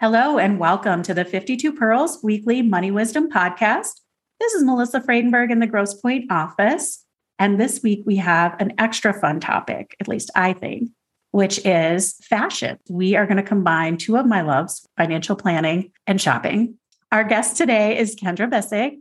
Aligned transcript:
Hello, 0.00 0.38
and 0.38 0.58
welcome 0.58 1.04
to 1.04 1.14
the 1.14 1.24
52 1.24 1.72
Pearls 1.72 2.18
Weekly 2.20 2.62
Money 2.62 2.90
Wisdom 2.90 3.30
Podcast. 3.30 4.00
This 4.40 4.52
is 4.52 4.64
Melissa 4.64 5.00
Friedenberg 5.00 5.52
in 5.52 5.60
the 5.60 5.68
Grosse 5.68 5.94
Pointe 5.94 6.30
office. 6.32 7.04
And 7.38 7.60
this 7.60 7.80
week 7.80 8.02
we 8.04 8.16
have 8.16 8.60
an 8.60 8.72
extra 8.76 9.14
fun 9.14 9.38
topic, 9.38 9.96
at 10.00 10.08
least 10.08 10.32
I 10.34 10.52
think, 10.52 10.90
which 11.30 11.64
is 11.64 12.14
fashion. 12.24 12.76
We 12.90 13.14
are 13.14 13.24
going 13.24 13.36
to 13.36 13.42
combine 13.44 13.96
two 13.96 14.16
of 14.16 14.26
my 14.26 14.42
loves, 14.42 14.84
financial 14.96 15.36
planning 15.36 15.92
and 16.08 16.20
shopping. 16.20 16.74
Our 17.12 17.22
guest 17.22 17.56
today 17.56 17.96
is 17.96 18.16
Kendra 18.16 18.50
Bissig. 18.50 18.98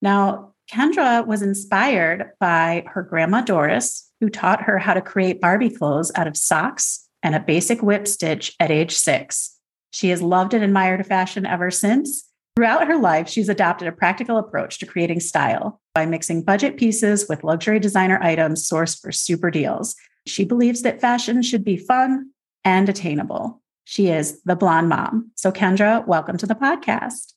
Now, 0.00 0.54
Kendra 0.72 1.26
was 1.26 1.42
inspired 1.42 2.30
by 2.40 2.84
her 2.86 3.02
grandma 3.02 3.42
Doris, 3.42 4.10
who 4.20 4.30
taught 4.30 4.62
her 4.62 4.78
how 4.78 4.94
to 4.94 5.02
create 5.02 5.42
Barbie 5.42 5.68
clothes 5.68 6.10
out 6.14 6.26
of 6.26 6.36
socks 6.36 7.06
and 7.22 7.34
a 7.34 7.40
basic 7.40 7.82
whip 7.82 8.08
stitch 8.08 8.56
at 8.58 8.70
age 8.70 8.96
six. 8.96 9.53
She 9.94 10.08
has 10.08 10.20
loved 10.20 10.54
and 10.54 10.64
admired 10.64 11.06
fashion 11.06 11.46
ever 11.46 11.70
since. 11.70 12.28
Throughout 12.56 12.88
her 12.88 12.96
life, 12.96 13.28
she's 13.28 13.48
adopted 13.48 13.86
a 13.86 13.92
practical 13.92 14.38
approach 14.38 14.80
to 14.80 14.86
creating 14.86 15.20
style 15.20 15.80
by 15.94 16.04
mixing 16.04 16.42
budget 16.42 16.76
pieces 16.76 17.26
with 17.28 17.44
luxury 17.44 17.78
designer 17.78 18.18
items 18.20 18.68
sourced 18.68 19.00
for 19.00 19.12
super 19.12 19.52
deals. 19.52 19.94
She 20.26 20.44
believes 20.44 20.82
that 20.82 21.00
fashion 21.00 21.42
should 21.42 21.64
be 21.64 21.76
fun 21.76 22.30
and 22.64 22.88
attainable. 22.88 23.62
She 23.84 24.08
is 24.08 24.42
the 24.42 24.56
blonde 24.56 24.88
mom. 24.88 25.30
So, 25.36 25.52
Kendra, 25.52 26.04
welcome 26.08 26.38
to 26.38 26.46
the 26.46 26.56
podcast. 26.56 27.34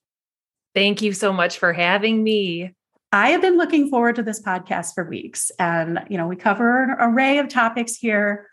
Thank 0.74 1.04
you 1.04 1.14
so 1.14 1.32
much 1.32 1.60
for 1.60 1.74
having 1.74 2.24
me. 2.24 2.74
I 3.12 3.30
have 3.30 3.42
been 3.42 3.58
looking 3.58 3.88
forward 3.88 4.16
to 4.16 4.24
this 4.24 4.42
podcast 4.42 4.96
for 4.96 5.08
weeks. 5.08 5.52
And, 5.60 6.00
you 6.10 6.18
know, 6.18 6.26
we 6.26 6.36
cover 6.36 6.86
an 6.86 6.96
array 6.98 7.38
of 7.38 7.50
topics 7.50 7.96
here 7.96 8.48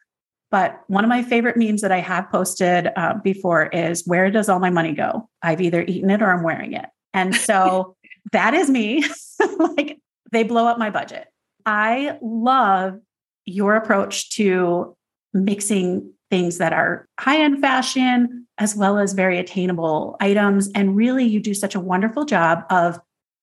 but 0.51 0.81
one 0.87 1.05
of 1.05 1.09
my 1.09 1.23
favorite 1.23 1.57
memes 1.57 1.81
that 1.81 1.93
I 1.93 2.01
have 2.01 2.31
posted 2.31 2.91
uh, 2.97 3.15
before 3.15 3.67
is 3.67 4.07
where 4.07 4.31
does 4.31 4.49
all 4.49 4.61
my 4.61 4.71
money 4.71 4.93
go? 4.93 5.29
I've 5.43 5.61
either 5.61 5.85
eaten 5.87 6.11
it 6.11 6.23
or 6.23 6.31
I'm 6.31 6.43
wearing 6.43 6.75
it. 6.75 6.87
And 7.13 7.35
so 7.49 7.97
that 8.33 8.55
is 8.55 8.71
me. 8.71 9.05
like 9.59 9.99
they 10.31 10.43
blow 10.43 10.67
up 10.67 10.79
my 10.79 10.91
budget. 10.91 11.27
I 11.67 12.19
love 12.23 13.01
your 13.47 13.77
approach 13.77 14.31
to 14.37 14.97
mixing 15.33 16.13
things 16.31 16.59
that 16.59 16.73
are 16.73 17.09
high 17.19 17.41
end 17.41 17.61
fashion 17.61 18.47
as 18.59 18.77
well 18.77 18.99
as 18.99 19.13
very 19.13 19.39
attainable 19.39 20.17
items. 20.21 20.71
And 20.75 20.97
really, 20.97 21.25
you 21.25 21.41
do 21.41 21.55
such 21.55 21.75
a 21.75 21.81
wonderful 21.81 22.25
job 22.25 22.65
of 22.71 22.99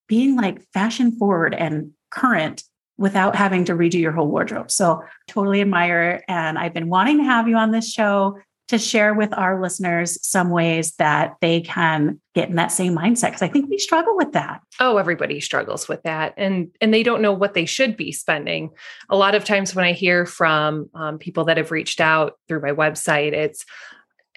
being 0.08 0.36
like 0.36 0.61
fashion 0.73 1.11
forward 1.17 1.53
and 1.53 1.91
current 2.11 2.63
without 3.02 3.35
having 3.35 3.66
to 3.66 3.73
redo 3.73 3.99
your 3.99 4.13
whole 4.13 4.27
wardrobe. 4.27 4.71
So, 4.71 5.03
totally 5.27 5.59
admire. 5.61 6.23
And 6.27 6.57
I've 6.57 6.73
been 6.73 6.88
wanting 6.88 7.17
to 7.17 7.23
have 7.23 7.47
you 7.47 7.58
on 7.58 7.71
this 7.71 7.91
show 7.91 8.38
to 8.71 8.77
share 8.77 9.13
with 9.13 9.38
our 9.38 9.61
listeners 9.61 10.17
some 10.25 10.49
ways 10.49 10.93
that 10.93 11.35
they 11.41 11.59
can 11.59 12.21
get 12.33 12.48
in 12.48 12.55
that 12.55 12.71
same 12.71 12.95
mindset 12.95 13.27
because 13.27 13.42
I 13.42 13.49
think 13.49 13.70
we 13.70 13.77
struggle 13.77 14.15
with 14.15 14.31
that. 14.31 14.61
Oh, 14.80 14.95
everybody 14.95 15.42
struggles 15.42 15.89
with 15.89 16.02
that, 16.03 16.33
and 16.37 16.71
and 16.80 16.93
they 16.93 17.03
don't 17.03 17.21
know 17.21 17.33
what 17.33 17.53
they 17.53 17.65
should 17.65 17.98
be 17.98 18.14
spending. 18.14 18.70
A 19.09 19.17
lot 19.17 19.36
of 19.36 19.43
times 19.43 19.76
when 19.76 19.83
I 19.83 19.92
hear 19.92 20.26
from 20.26 20.89
um, 20.93 21.17
people 21.17 21.43
that 21.45 21.58
have 21.58 21.71
reached 21.71 21.99
out 21.99 22.39
through 22.47 22.61
my 22.61 22.71
website, 22.71 23.33
it's 23.33 23.65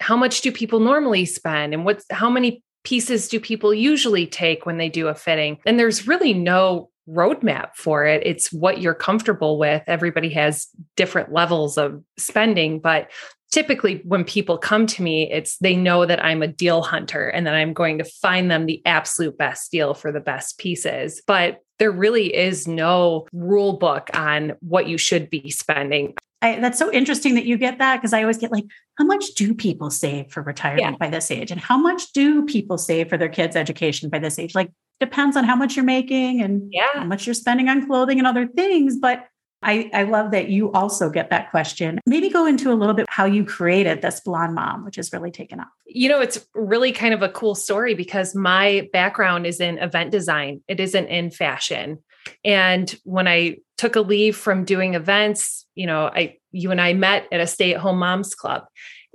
how 0.01 0.17
much 0.17 0.41
do 0.41 0.51
people 0.51 0.81
normally 0.81 1.23
spend, 1.23 1.73
and 1.73 1.85
what's 1.85 2.03
how 2.11 2.29
many 2.29 2.61
pieces 2.83 3.29
do 3.29 3.39
people 3.39 3.73
usually 3.73 4.27
take 4.27 4.65
when 4.65 4.77
they 4.77 4.89
do 4.89 5.07
a 5.07 5.15
fitting? 5.15 5.59
And 5.65 5.79
there's 5.79 6.09
really 6.09 6.33
no 6.33 6.89
roadmap 7.09 7.75
for 7.75 8.05
it. 8.05 8.21
It's 8.25 8.51
what 8.51 8.81
you're 8.81 8.93
comfortable 8.93 9.57
with. 9.57 9.83
Everybody 9.87 10.29
has 10.29 10.67
different 10.95 11.31
levels 11.31 11.77
of 11.77 12.03
spending, 12.17 12.79
but 12.79 13.11
typically 13.51 14.01
when 14.03 14.23
people 14.23 14.57
come 14.57 14.85
to 14.87 15.03
me, 15.03 15.31
it's 15.31 15.57
they 15.59 15.75
know 15.75 16.05
that 16.05 16.23
I'm 16.23 16.41
a 16.41 16.47
deal 16.47 16.81
hunter 16.81 17.29
and 17.29 17.47
that 17.47 17.53
I'm 17.53 17.73
going 17.73 17.97
to 17.99 18.03
find 18.03 18.49
them 18.49 18.65
the 18.65 18.81
absolute 18.85 19.37
best 19.37 19.71
deal 19.71 19.93
for 19.93 20.11
the 20.11 20.19
best 20.19 20.57
pieces. 20.57 21.21
But 21.25 21.61
there 21.79 21.91
really 21.91 22.35
is 22.35 22.67
no 22.67 23.27
rule 23.33 23.73
book 23.73 24.09
on 24.13 24.53
what 24.59 24.87
you 24.87 24.97
should 24.97 25.29
be 25.29 25.49
spending. 25.51 26.15
I, 26.41 26.59
that's 26.59 26.77
so 26.77 26.91
interesting 26.91 27.35
that 27.35 27.45
you 27.45 27.57
get 27.57 27.79
that 27.79 27.97
because 27.97 28.13
I 28.13 28.21
always 28.21 28.37
get 28.37 28.51
like, 28.51 28.65
how 28.97 29.05
much 29.05 29.33
do 29.35 29.53
people 29.53 29.89
save 29.89 30.31
for 30.31 30.43
retirement 30.43 30.97
yeah. 30.99 31.07
by 31.07 31.09
this 31.09 31.31
age? 31.31 31.51
And 31.51 31.59
how 31.59 31.77
much 31.77 32.11
do 32.13 32.45
people 32.45 32.77
save 32.77 33.09
for 33.09 33.17
their 33.17 33.29
kids' 33.29 33.55
education 33.55 34.09
by 34.09 34.19
this 34.19 34.37
age? 34.37 34.53
Like, 34.53 34.71
depends 34.99 35.35
on 35.35 35.43
how 35.43 35.55
much 35.55 35.75
you're 35.75 35.85
making 35.85 36.41
and 36.41 36.71
yeah. 36.71 36.87
how 36.93 37.03
much 37.03 37.25
you're 37.25 37.33
spending 37.33 37.67
on 37.69 37.85
clothing 37.85 38.19
and 38.19 38.27
other 38.27 38.47
things. 38.47 38.97
But 38.97 39.27
I, 39.61 39.89
I 39.93 40.03
love 40.03 40.31
that 40.31 40.49
you 40.49 40.71
also 40.73 41.09
get 41.09 41.31
that 41.31 41.49
question. 41.49 41.99
Maybe 42.05 42.29
go 42.29 42.45
into 42.45 42.71
a 42.71 42.75
little 42.75 42.93
bit 42.93 43.07
how 43.09 43.25
you 43.25 43.43
created 43.43 44.01
this 44.01 44.19
blonde 44.19 44.53
mom, 44.53 44.85
which 44.85 44.97
has 44.97 45.11
really 45.11 45.31
taken 45.31 45.59
off. 45.59 45.67
You 45.87 46.07
know, 46.07 46.21
it's 46.21 46.45
really 46.53 46.91
kind 46.91 47.13
of 47.13 47.23
a 47.23 47.29
cool 47.29 47.55
story 47.55 47.95
because 47.95 48.35
my 48.35 48.87
background 48.93 49.47
is 49.47 49.59
in 49.59 49.79
event 49.79 50.11
design, 50.11 50.61
it 50.67 50.79
isn't 50.79 51.07
in 51.07 51.31
fashion. 51.31 52.03
And 52.43 52.93
when 53.03 53.27
I 53.27 53.57
took 53.77 53.95
a 53.95 54.01
leave 54.01 54.35
from 54.35 54.63
doing 54.63 54.93
events, 54.93 55.65
you 55.75 55.85
know, 55.85 56.05
I 56.05 56.37
you 56.51 56.71
and 56.71 56.79
I 56.79 56.93
met 56.93 57.27
at 57.31 57.41
a 57.41 57.47
stay-at-home 57.47 57.99
moms 57.99 58.33
club 58.33 58.63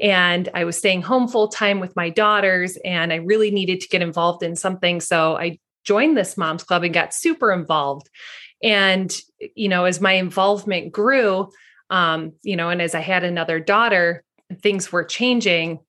and 0.00 0.48
I 0.54 0.64
was 0.64 0.76
staying 0.76 1.02
home 1.02 1.28
full 1.28 1.48
time 1.48 1.80
with 1.80 1.96
my 1.96 2.10
daughters 2.10 2.76
and 2.84 3.12
I 3.12 3.16
really 3.16 3.50
needed 3.50 3.80
to 3.80 3.88
get 3.88 4.02
involved 4.02 4.42
in 4.42 4.56
something 4.56 5.00
so 5.00 5.36
I 5.36 5.58
joined 5.84 6.16
this 6.16 6.36
moms 6.36 6.62
club 6.62 6.84
and 6.84 6.92
got 6.92 7.14
super 7.14 7.52
involved. 7.52 8.08
And, 8.62 9.14
you 9.54 9.68
know, 9.68 9.86
as 9.86 10.00
my 10.00 10.12
involvement 10.12 10.92
grew, 10.92 11.50
um, 11.88 12.32
you 12.42 12.56
know, 12.56 12.68
and 12.68 12.82
as 12.82 12.94
I 12.94 13.00
had 13.00 13.24
another 13.24 13.58
daughter, 13.58 14.22
things 14.62 14.92
were 14.92 15.04
changing. 15.04 15.80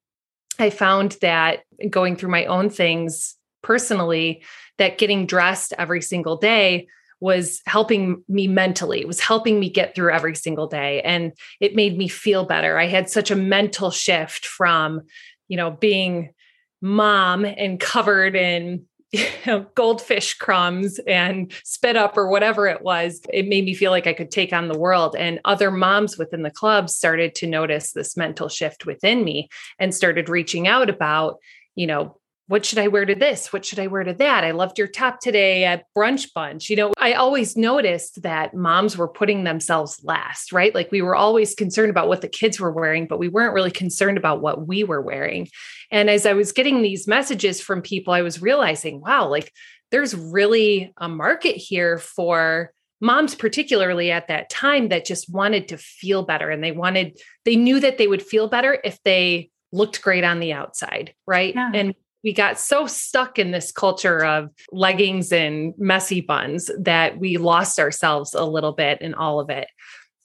I 0.60 0.70
found 0.70 1.18
that 1.22 1.64
going 1.90 2.16
through 2.16 2.31
my 2.31 2.46
own 2.46 2.70
things 2.70 3.36
personally, 3.62 4.44
that 4.78 4.98
getting 4.98 5.26
dressed 5.26 5.74
every 5.78 6.02
single 6.02 6.38
day 6.38 6.88
was 7.22 7.62
helping 7.66 8.24
me 8.28 8.48
mentally. 8.48 9.00
It 9.00 9.08
was 9.08 9.22
helping 9.22 9.59
me 9.59 9.70
get 9.70 9.96
through 9.96 10.12
every 10.12 10.36
single 10.36 10.68
day. 10.68 11.02
And 11.04 11.32
it 11.62 11.76
made 11.76 11.98
me 11.98 12.08
feel 12.08 12.44
better. 12.44 12.78
I 12.78 12.88
had 12.88 13.09
such 13.09 13.32
a 13.32 13.36
mental 13.36 13.92
shift 13.92 14.46
from, 14.46 15.02
you 15.48 15.56
know, 15.56 15.72
being 15.72 16.34
mom 16.81 17.46
and 17.46 17.80
covered 17.80 18.36
in 18.36 18.86
you 19.12 19.26
know, 19.46 19.66
goldfish 19.76 20.36
crumbs 20.36 21.00
and 21.06 21.52
spit 21.66 21.98
up 21.98 22.18
or 22.18 22.30
whatever 22.30 22.68
it 22.68 22.81
was, 22.81 23.22
it 23.31 23.48
made 23.48 23.66
me 23.66 23.74
feel 23.74 23.92
like 23.92 24.08
I 24.08 24.14
could 24.14 24.31
take 24.31 24.54
on 24.54 24.70
the 24.70 24.78
world. 24.78 25.16
And 25.18 25.40
other 25.44 25.70
moms 25.70 26.18
within 26.18 26.44
the 26.44 26.52
club 26.52 26.90
started 26.90 27.36
to 27.36 27.48
notice 27.48 27.92
this 27.92 28.16
mental 28.16 28.48
shift 28.48 28.86
within 28.86 29.24
me 29.24 29.50
and 29.80 29.94
started 29.94 30.30
reaching 30.30 30.68
out 30.68 30.90
about, 30.90 31.40
you 31.76 31.88
know, 31.88 32.21
what 32.51 32.66
should 32.66 32.79
I 32.79 32.89
wear 32.89 33.06
to 33.06 33.16
this? 33.16 33.53
What 33.53 33.63
should 33.63 33.79
I 33.79 33.88
wear 33.88 34.03
to 34.03 34.13
that? 34.16 34.44
I 34.44 34.51
loved 34.51 34.78
your 34.78 34.89
top 34.89 35.22
today 35.22 35.63
at 35.63 35.85
brunch 35.97 36.34
bunch. 36.34 36.69
You 36.69 36.75
know, 36.75 36.91
I 36.97 37.13
always 37.13 37.56
noticed 37.56 38.23
that 38.23 38.53
moms 38.53 38.97
were 38.97 39.07
putting 39.07 39.45
themselves 39.45 40.01
last, 40.03 40.51
right? 40.51 40.75
Like 40.75 40.92
we 40.92 41.01
were 41.01 41.15
always 41.15 41.56
concerned 41.56 41.89
about 41.89 42.09
what 42.09 42.19
the 42.19 42.27
kids 42.27 42.59
were 42.59 42.74
wearing, 42.74 43.07
but 43.07 43.19
we 43.19 43.30
weren't 43.30 43.53
really 43.53 43.71
concerned 43.71 44.18
about 44.18 44.42
what 44.42 44.68
we 44.68 44.83
were 44.83 45.01
wearing. 45.01 45.48
And 45.92 46.09
as 46.09 46.25
I 46.25 46.33
was 46.33 46.51
getting 46.51 46.81
these 46.81 47.07
messages 47.07 47.62
from 47.62 47.81
people, 47.81 48.13
I 48.13 48.21
was 48.21 48.42
realizing, 48.42 49.00
wow, 49.00 49.30
like 49.30 49.54
there's 49.92 50.13
really 50.13 50.92
a 50.97 51.07
market 51.07 51.56
here 51.56 52.00
for 52.00 52.74
moms 53.00 53.33
particularly 53.33 54.12
at 54.12 54.27
that 54.27 54.50
time 54.50 54.89
that 54.89 55.06
just 55.06 55.33
wanted 55.33 55.69
to 55.69 55.77
feel 55.77 56.24
better 56.24 56.50
and 56.50 56.62
they 56.62 56.74
wanted 56.74 57.18
they 57.45 57.56
knew 57.56 57.80
that 57.80 57.97
they 57.97 58.07
would 58.07 58.21
feel 58.21 58.50
better 58.50 58.77
if 58.83 59.01
they 59.04 59.50
looked 59.71 60.01
great 60.04 60.24
on 60.24 60.39
the 60.39 60.54
outside 60.54 61.12
right 61.25 61.56
yeah. 61.56 61.71
and 61.74 61.95
we 62.23 62.33
got 62.33 62.59
so 62.59 62.88
stuck 62.88 63.39
in 63.39 63.51
this 63.51 63.71
culture 63.71 64.23
of 64.23 64.50
leggings 64.71 65.31
and 65.31 65.73
messy 65.77 66.21
buns 66.21 66.69
that 66.79 67.18
we 67.18 67.38
lost 67.38 67.79
ourselves 67.79 68.33
a 68.33 68.45
little 68.45 68.73
bit 68.73 69.01
in 69.01 69.13
all 69.13 69.39
of 69.39 69.50
it. 69.50 69.68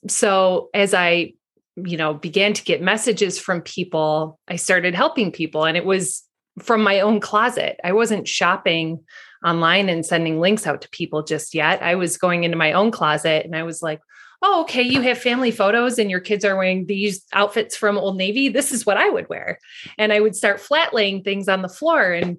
So 0.07 0.69
as 0.73 0.93
I, 0.93 1.33
you 1.75 1.97
know, 1.97 2.13
began 2.13 2.53
to 2.53 2.63
get 2.63 2.81
messages 2.81 3.39
from 3.39 3.61
people, 3.61 4.39
I 4.47 4.57
started 4.57 4.93
helping 4.93 5.31
people 5.31 5.65
and 5.65 5.75
it 5.75 5.85
was 5.85 6.23
from 6.59 6.81
my 6.81 6.99
own 6.99 7.19
closet. 7.19 7.79
I 7.83 7.93
wasn't 7.93 8.27
shopping 8.27 9.03
online 9.45 9.89
and 9.89 10.05
sending 10.05 10.39
links 10.39 10.65
out 10.65 10.81
to 10.81 10.89
people 10.89 11.23
just 11.23 11.53
yet. 11.53 11.81
I 11.81 11.95
was 11.95 12.17
going 12.17 12.43
into 12.43 12.57
my 12.57 12.73
own 12.73 12.91
closet 12.91 13.45
and 13.45 13.55
I 13.55 13.63
was 13.63 13.81
like, 13.81 14.01
oh, 14.41 14.61
okay, 14.61 14.81
you 14.81 15.01
have 15.01 15.17
family 15.17 15.51
photos 15.51 15.97
and 15.97 16.11
your 16.11 16.19
kids 16.19 16.45
are 16.45 16.55
wearing 16.55 16.85
these 16.85 17.23
outfits 17.33 17.75
from 17.75 17.97
Old 17.97 18.17
Navy. 18.17 18.49
This 18.49 18.71
is 18.71 18.85
what 18.85 18.97
I 18.97 19.09
would 19.09 19.27
wear. 19.29 19.59
And 19.97 20.13
I 20.13 20.19
would 20.19 20.35
start 20.35 20.61
flat 20.61 20.93
laying 20.93 21.23
things 21.23 21.47
on 21.47 21.63
the 21.63 21.69
floor 21.69 22.11
and 22.11 22.37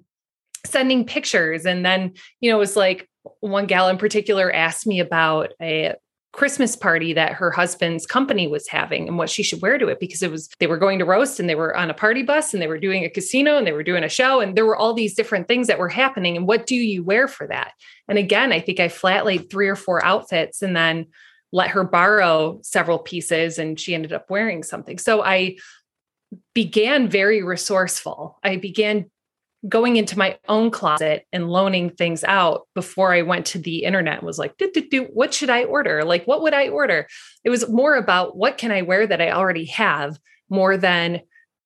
sending 0.65 1.05
pictures. 1.05 1.65
And 1.65 1.85
then, 1.85 2.13
you 2.39 2.49
know, 2.49 2.57
it 2.57 2.59
was 2.59 2.75
like 2.75 3.09
one 3.41 3.65
gal 3.65 3.89
in 3.89 3.97
particular 3.97 4.51
asked 4.51 4.87
me 4.87 4.99
about 4.99 5.51
a 5.61 5.95
Christmas 6.31 6.75
party 6.75 7.11
that 7.13 7.33
her 7.33 7.49
husband's 7.49 8.05
company 8.05 8.47
was 8.47 8.67
having 8.67 9.07
and 9.07 9.17
what 9.17 9.31
she 9.31 9.41
should 9.41 9.61
wear 9.61 9.79
to 9.79 9.87
it 9.87 9.99
because 9.99 10.21
it 10.21 10.29
was 10.29 10.47
they 10.59 10.67
were 10.67 10.77
going 10.77 10.99
to 10.99 11.05
roast 11.05 11.39
and 11.39 11.49
they 11.49 11.55
were 11.55 11.75
on 11.75 11.89
a 11.89 11.93
party 11.93 12.21
bus 12.21 12.53
and 12.53 12.61
they 12.61 12.67
were 12.67 12.77
doing 12.77 13.03
a 13.03 13.09
casino 13.09 13.57
and 13.57 13.65
they 13.65 13.71
were 13.71 13.83
doing 13.83 14.03
a 14.03 14.09
show 14.09 14.39
and 14.39 14.55
there 14.55 14.65
were 14.65 14.75
all 14.75 14.93
these 14.93 15.15
different 15.15 15.47
things 15.47 15.65
that 15.65 15.79
were 15.79 15.89
happening 15.89 16.37
and 16.37 16.47
what 16.47 16.67
do 16.67 16.75
you 16.75 17.03
wear 17.03 17.27
for 17.27 17.47
that? 17.47 17.71
And 18.07 18.19
again, 18.19 18.51
I 18.51 18.59
think 18.59 18.79
I 18.79 18.89
flat 18.89 19.25
laid 19.25 19.49
three 19.49 19.67
or 19.67 19.75
four 19.75 20.05
outfits 20.05 20.61
and 20.61 20.75
then 20.75 21.07
let 21.51 21.69
her 21.69 21.83
borrow 21.83 22.59
several 22.61 22.99
pieces 22.99 23.57
and 23.57 23.79
she 23.79 23.95
ended 23.95 24.13
up 24.13 24.29
wearing 24.29 24.63
something. 24.63 24.97
So 24.97 25.23
I 25.23 25.57
began 26.53 27.09
very 27.09 27.41
resourceful. 27.41 28.37
I 28.43 28.57
began 28.57 29.09
going 29.67 29.97
into 29.97 30.17
my 30.17 30.37
own 30.47 30.71
closet 30.71 31.25
and 31.33 31.49
loaning 31.49 31.89
things 31.89 32.23
out 32.23 32.67
before 32.75 33.13
I 33.13 33.23
went 33.23 33.47
to 33.47 33.59
the 33.59 33.83
internet 33.83 34.23
was 34.23 34.39
like, 34.39 34.55
do, 34.57 34.71
do, 34.71 34.87
do, 34.87 35.03
what 35.05 35.33
should 35.33 35.49
I 35.49 35.65
order? 35.65 36.05
Like, 36.05 36.25
what 36.25 36.41
would 36.41 36.53
I 36.53 36.69
order? 36.69 37.07
It 37.43 37.49
was 37.49 37.67
more 37.67 37.95
about 37.95 38.37
what 38.37 38.57
can 38.57 38.71
I 38.71 38.83
wear 38.83 39.05
that 39.05 39.21
I 39.21 39.31
already 39.31 39.65
have 39.65 40.17
more 40.49 40.77
than 40.77 41.21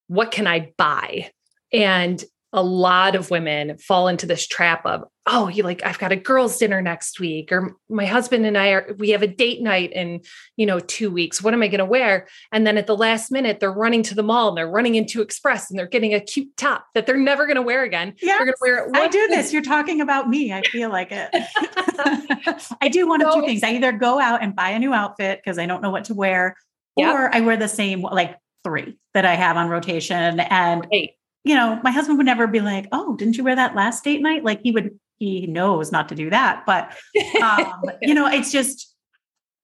what 0.07 0.31
can 0.31 0.47
I 0.47 0.73
buy? 0.75 1.29
And 1.71 2.23
a 2.53 2.61
lot 2.61 3.15
of 3.15 3.31
women 3.31 3.77
fall 3.79 4.07
into 4.07 4.27
this 4.27 4.45
trap 4.45 4.85
of, 4.85 5.03
oh, 5.25 5.47
you 5.47 5.63
like, 5.63 5.83
I've 5.83 5.97
got 5.97 6.11
a 6.11 6.15
girls' 6.15 6.57
dinner 6.59 6.83
next 6.83 7.19
week, 7.19 7.51
or 7.51 7.75
my 7.89 8.05
husband 8.05 8.45
and 8.45 8.55
I 8.55 8.69
are, 8.69 8.95
we 8.99 9.09
have 9.09 9.23
a 9.23 9.27
date 9.27 9.61
night 9.61 9.91
in, 9.91 10.21
you 10.55 10.67
know, 10.67 10.79
two 10.79 11.09
weeks. 11.09 11.41
What 11.41 11.55
am 11.55 11.63
I 11.63 11.67
going 11.67 11.79
to 11.79 11.85
wear? 11.85 12.27
And 12.51 12.67
then 12.67 12.77
at 12.77 12.85
the 12.85 12.95
last 12.95 13.31
minute, 13.31 13.59
they're 13.59 13.71
running 13.71 14.03
to 14.03 14.15
the 14.15 14.21
mall 14.21 14.49
and 14.49 14.57
they're 14.57 14.69
running 14.69 14.93
into 14.93 15.21
Express 15.21 15.71
and 15.71 15.79
they're 15.79 15.87
getting 15.87 16.13
a 16.13 16.19
cute 16.19 16.55
top 16.55 16.85
that 16.93 17.07
they're 17.07 17.17
never 17.17 17.47
going 17.47 17.55
to 17.55 17.63
wear 17.63 17.83
again. 17.83 18.13
Yeah. 18.21 18.37
They're 18.37 18.45
going 18.45 18.53
to 18.53 18.61
wear 18.61 18.85
it. 18.85 18.95
I 18.95 19.07
do 19.07 19.27
this. 19.29 19.51
You're 19.51 19.63
talking 19.63 19.99
about 19.99 20.29
me. 20.29 20.53
I 20.53 20.61
feel 20.61 20.91
like 20.91 21.09
it. 21.11 21.29
I 22.81 22.87
do 22.89 23.07
one 23.07 23.21
so, 23.21 23.29
of 23.29 23.33
two 23.33 23.45
things. 23.47 23.63
I 23.63 23.73
either 23.73 23.93
go 23.93 24.19
out 24.19 24.43
and 24.43 24.55
buy 24.55 24.69
a 24.69 24.79
new 24.79 24.93
outfit 24.93 25.39
because 25.43 25.57
I 25.57 25.65
don't 25.65 25.81
know 25.81 25.91
what 25.91 26.05
to 26.05 26.13
wear, 26.13 26.55
yep. 26.97 27.15
or 27.15 27.33
I 27.33 27.41
wear 27.41 27.57
the 27.57 27.67
same, 27.67 28.01
like 28.01 28.37
three 28.63 28.97
that 29.15 29.25
I 29.25 29.33
have 29.33 29.57
on 29.57 29.69
rotation. 29.69 30.39
And 30.39 30.85
Eight 30.91 31.13
you 31.43 31.55
know, 31.55 31.79
my 31.83 31.91
husband 31.91 32.17
would 32.17 32.25
never 32.25 32.47
be 32.47 32.61
like, 32.61 32.87
"Oh, 32.91 33.15
didn't 33.15 33.37
you 33.37 33.43
wear 33.43 33.55
that 33.55 33.75
last 33.75 34.03
date 34.03 34.21
night?" 34.21 34.43
Like 34.43 34.61
he 34.63 34.71
would, 34.71 34.97
he 35.19 35.47
knows 35.47 35.91
not 35.91 36.09
to 36.09 36.15
do 36.15 36.29
that. 36.29 36.65
But 36.65 36.95
um, 37.41 37.83
you 38.01 38.13
know, 38.13 38.27
it's 38.27 38.51
just 38.51 38.95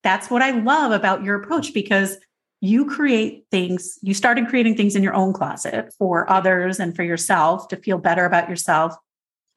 that's 0.04 0.30
what 0.30 0.42
I 0.42 0.52
love 0.52 0.92
about 0.92 1.24
your 1.24 1.42
approach 1.42 1.74
because 1.74 2.18
you 2.62 2.86
create 2.86 3.46
things. 3.52 3.98
You 4.02 4.14
started 4.14 4.48
creating 4.48 4.76
things 4.76 4.96
in 4.96 5.04
your 5.04 5.14
own 5.14 5.34
closet 5.34 5.94
for 5.98 6.30
others 6.30 6.80
and 6.80 6.96
for 6.96 7.04
yourself 7.04 7.70
to 7.70 7.78
feel 7.78 7.98
better 7.98 8.26
about 8.26 8.50
yourself, 8.50 8.96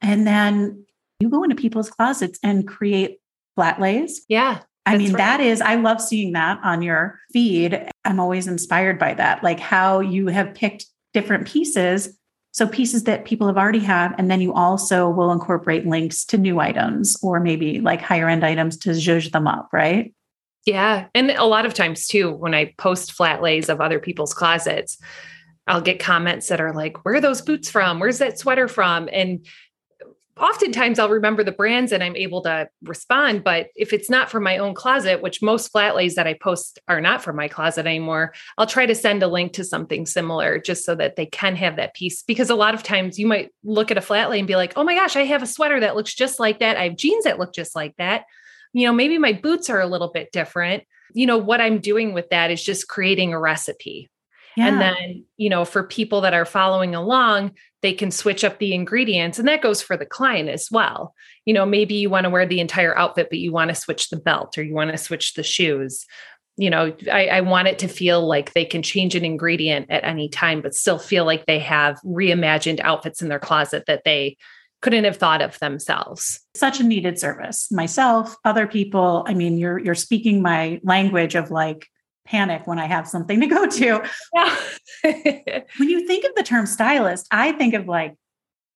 and 0.01 0.27
then 0.27 0.85
you 1.19 1.29
go 1.29 1.43
into 1.43 1.57
people's 1.57 1.91
closets 1.91 2.39
and 2.43 2.67
create 2.67 3.19
flat 3.55 3.81
lays. 3.81 4.25
Yeah. 4.29 4.61
I 4.85 4.99
mean, 4.99 5.13
right. 5.13 5.19
that 5.19 5.41
is, 5.41 5.61
I 5.61 5.77
love 5.77 6.01
seeing 6.01 6.33
that 6.33 6.59
on 6.65 6.83
your 6.83 7.21
feed. 7.33 7.89
I'm 8.05 8.19
always 8.19 8.49
inspired 8.49 8.99
by 8.99 9.15
that, 9.15 9.45
like 9.45 9.61
how 9.61 10.01
you 10.01 10.27
have 10.27 10.55
picked 10.55 10.87
different 11.13 11.47
pieces. 11.47 12.17
So 12.53 12.67
pieces 12.67 13.05
that 13.05 13.25
people 13.25 13.47
have 13.47 13.57
already 13.57 13.81
have, 13.81 14.15
and 14.19 14.31
then 14.31 14.43
you 14.43 14.53
also 14.53 15.09
will 15.09 15.33
incorporate 15.33 15.87
links 15.87 16.25
to 16.27 16.37
new 16.37 16.61
items 16.61 17.17
or 17.23 17.41
maybe 17.41 17.81
like 17.81 18.03
higher 18.03 18.29
end 18.29 18.45
items 18.45 18.77
to 18.79 18.91
zhuzh 18.91 19.33
them 19.33 19.47
up, 19.47 19.71
right? 19.73 20.13
Yeah. 20.67 21.07
And 21.15 21.31
a 21.31 21.45
lot 21.45 21.67
of 21.67 21.75
times 21.75 22.07
too, 22.07 22.31
when 22.31 22.55
I 22.55 22.75
post 22.77 23.13
flat 23.13 23.43
lays 23.43 23.69
of 23.69 23.81
other 23.81 23.99
people's 23.99 24.35
closets, 24.35 24.99
I'll 25.67 25.81
get 25.81 25.99
comments 25.99 26.49
that 26.49 26.61
are 26.61 26.75
like, 26.75 27.05
where 27.05 27.15
are 27.15 27.21
those 27.21 27.41
boots 27.41 27.71
from? 27.71 28.01
Where's 28.01 28.19
that 28.19 28.39
sweater 28.39 28.69
from? 28.69 29.09
And 29.13 29.47
oftentimes 30.41 30.99
I'll 30.99 31.11
remember 31.11 31.45
the 31.45 31.53
brands 31.53 31.93
and 31.93 32.03
I'm 32.03 32.17
able 32.17 32.43
to 32.43 32.69
respond. 32.83 33.45
But 33.45 33.69
if 33.77 33.93
it's 33.93 34.09
not 34.09 34.31
from 34.31 34.43
my 34.43 34.59
own 34.59 34.75
closet, 34.75 35.21
which 35.21 35.43
most 35.43 35.69
flat 35.69 35.95
lays 35.95 36.15
that 36.15 36.27
I 36.27 36.35
post 36.35 36.79
are 36.89 37.01
not 37.01 37.23
from 37.23 37.37
my 37.37 37.49
closet 37.49 37.87
anymore, 37.87 38.33
I'll 38.57 38.67
try 38.67 38.87
to 38.87 38.95
send 38.95 39.23
a 39.23 39.29
link 39.29 39.53
to 39.55 39.65
something 39.65 40.07
similar 40.07 40.59
just 40.59 40.85
so 40.85 40.95
that 40.95 41.17
they 41.17 41.27
can 41.27 41.57
have 41.57 41.77
that 41.77 41.95
piece. 41.95 42.23
Because 42.23 42.51
a 42.51 42.55
lot 42.55 42.75
of 42.75 42.83
times 42.83 43.19
you 43.19 43.27
might 43.27 43.51
look 43.63 43.91
at 43.91 43.99
a 43.99 44.03
flat 44.03 44.31
lay 44.31 44.39
and 44.39 44.49
be 44.49 44.57
like, 44.57 44.73
oh 44.77 44.85
my 44.85 44.95
gosh, 44.95 45.17
I 45.17 45.25
have 45.25 45.43
a 45.43 45.47
sweater 45.47 45.81
that 45.81 45.97
looks 45.97 46.15
just 46.15 46.41
like 46.41 46.61
that. 46.61 46.77
I 46.77 46.85
have 46.85 46.97
jeans 46.97 47.25
that 47.25 47.39
look 47.39 47.53
just 47.53 47.77
like 47.77 47.95
that. 47.99 48.25
You 48.73 48.87
know, 48.87 48.93
maybe 48.93 49.19
my 49.19 49.35
boots 49.35 49.69
are 49.69 49.81
a 49.81 49.87
little 49.87 50.11
bit 50.13 50.33
different. 50.33 50.85
You 51.13 51.27
know, 51.27 51.37
what 51.37 51.61
I'm 51.61 51.79
doing 51.79 52.15
with 52.15 52.31
that 52.31 52.51
is 52.51 52.65
just 52.65 52.89
creating 52.89 53.35
a 53.35 53.39
recipe. 53.39 54.09
Yeah. 54.57 54.69
And 54.69 54.81
then, 54.81 55.25
you 55.37 55.51
know, 55.51 55.65
for 55.65 55.83
people 55.83 56.23
that 56.23 56.35
are 56.35 56.45
following 56.45 56.95
along, 56.95 57.53
they 57.83 57.93
can 57.93 58.11
switch 58.11 58.45
up 58.45 58.59
the 58.59 58.75
ingredients. 58.75 59.39
And 59.39 59.49
that 59.49 59.63
goes 59.63 59.83
for 59.83 59.97
the 59.97 60.07
client 60.07 60.49
as 60.49 60.71
well. 60.71 61.15
You 61.45 61.53
know, 61.53 61.67
maybe 61.67 61.95
you 61.95 62.09
want 62.09 62.25
to 62.25 62.31
wear 62.31 62.47
the 62.47 62.61
entire 62.61 62.97
outfit, 62.97 63.29
but 63.29 63.41
you 63.41 63.53
want 63.53 63.71
to 63.71 63.75
switch 63.75 64.09
the 64.09 64.17
belt 64.17 64.57
or 64.57 64.63
you 64.63 64.75
want 64.75 64.93
to 64.93 64.99
switch 64.99 65.35
the 65.35 65.43
shoes. 65.43 66.07
You 66.57 66.71
know, 66.71 66.95
I, 67.11 67.27
I 67.27 67.41
want 67.41 67.69
it 67.69 67.81
to 67.81 67.89
feel 67.89 68.27
like 68.27 68.53
they 68.53 68.65
can 68.65 68.83
change 68.83 69.15
an 69.15 69.25
ingredient 69.25 69.91
at 69.91 70.05
any 70.05 70.29
time, 70.29 70.61
but 70.61 70.75
still 70.75 70.99
feel 70.99 71.25
like 71.25 71.47
they 71.47 71.59
have 71.59 72.01
reimagined 72.03 72.81
outfits 72.81 73.21
in 73.21 73.29
their 73.29 73.41
closet 73.41 73.85
that 73.87 74.05
they 74.05 74.37
couldn't 74.83 75.05
have 75.05 75.17
thought 75.17 75.43
of 75.43 75.59
themselves. 75.61 76.41
Such 76.55 76.79
a 76.79 76.85
needed 76.85 77.19
service. 77.19 77.71
Myself, 77.73 78.37
other 78.45 78.67
people, 78.67 79.25
I 79.27 79.35
mean, 79.35 79.57
you're 79.57 79.79
you're 79.79 79.95
speaking 79.95 80.43
my 80.43 80.81
language 80.83 81.35
of 81.35 81.51
like 81.51 81.89
panic 82.25 82.67
when 82.67 82.79
I 82.79 82.87
have 82.87 83.09
something 83.09 83.41
to 83.41 83.47
go 83.47 83.67
to. 83.67 84.09
Yeah. 84.35 84.57
when 85.03 85.89
you 85.89 86.07
think 86.07 86.25
of 86.25 86.35
the 86.35 86.43
term 86.43 86.67
stylist, 86.67 87.27
I 87.31 87.53
think 87.53 87.75
of 87.75 87.87
like 87.87 88.15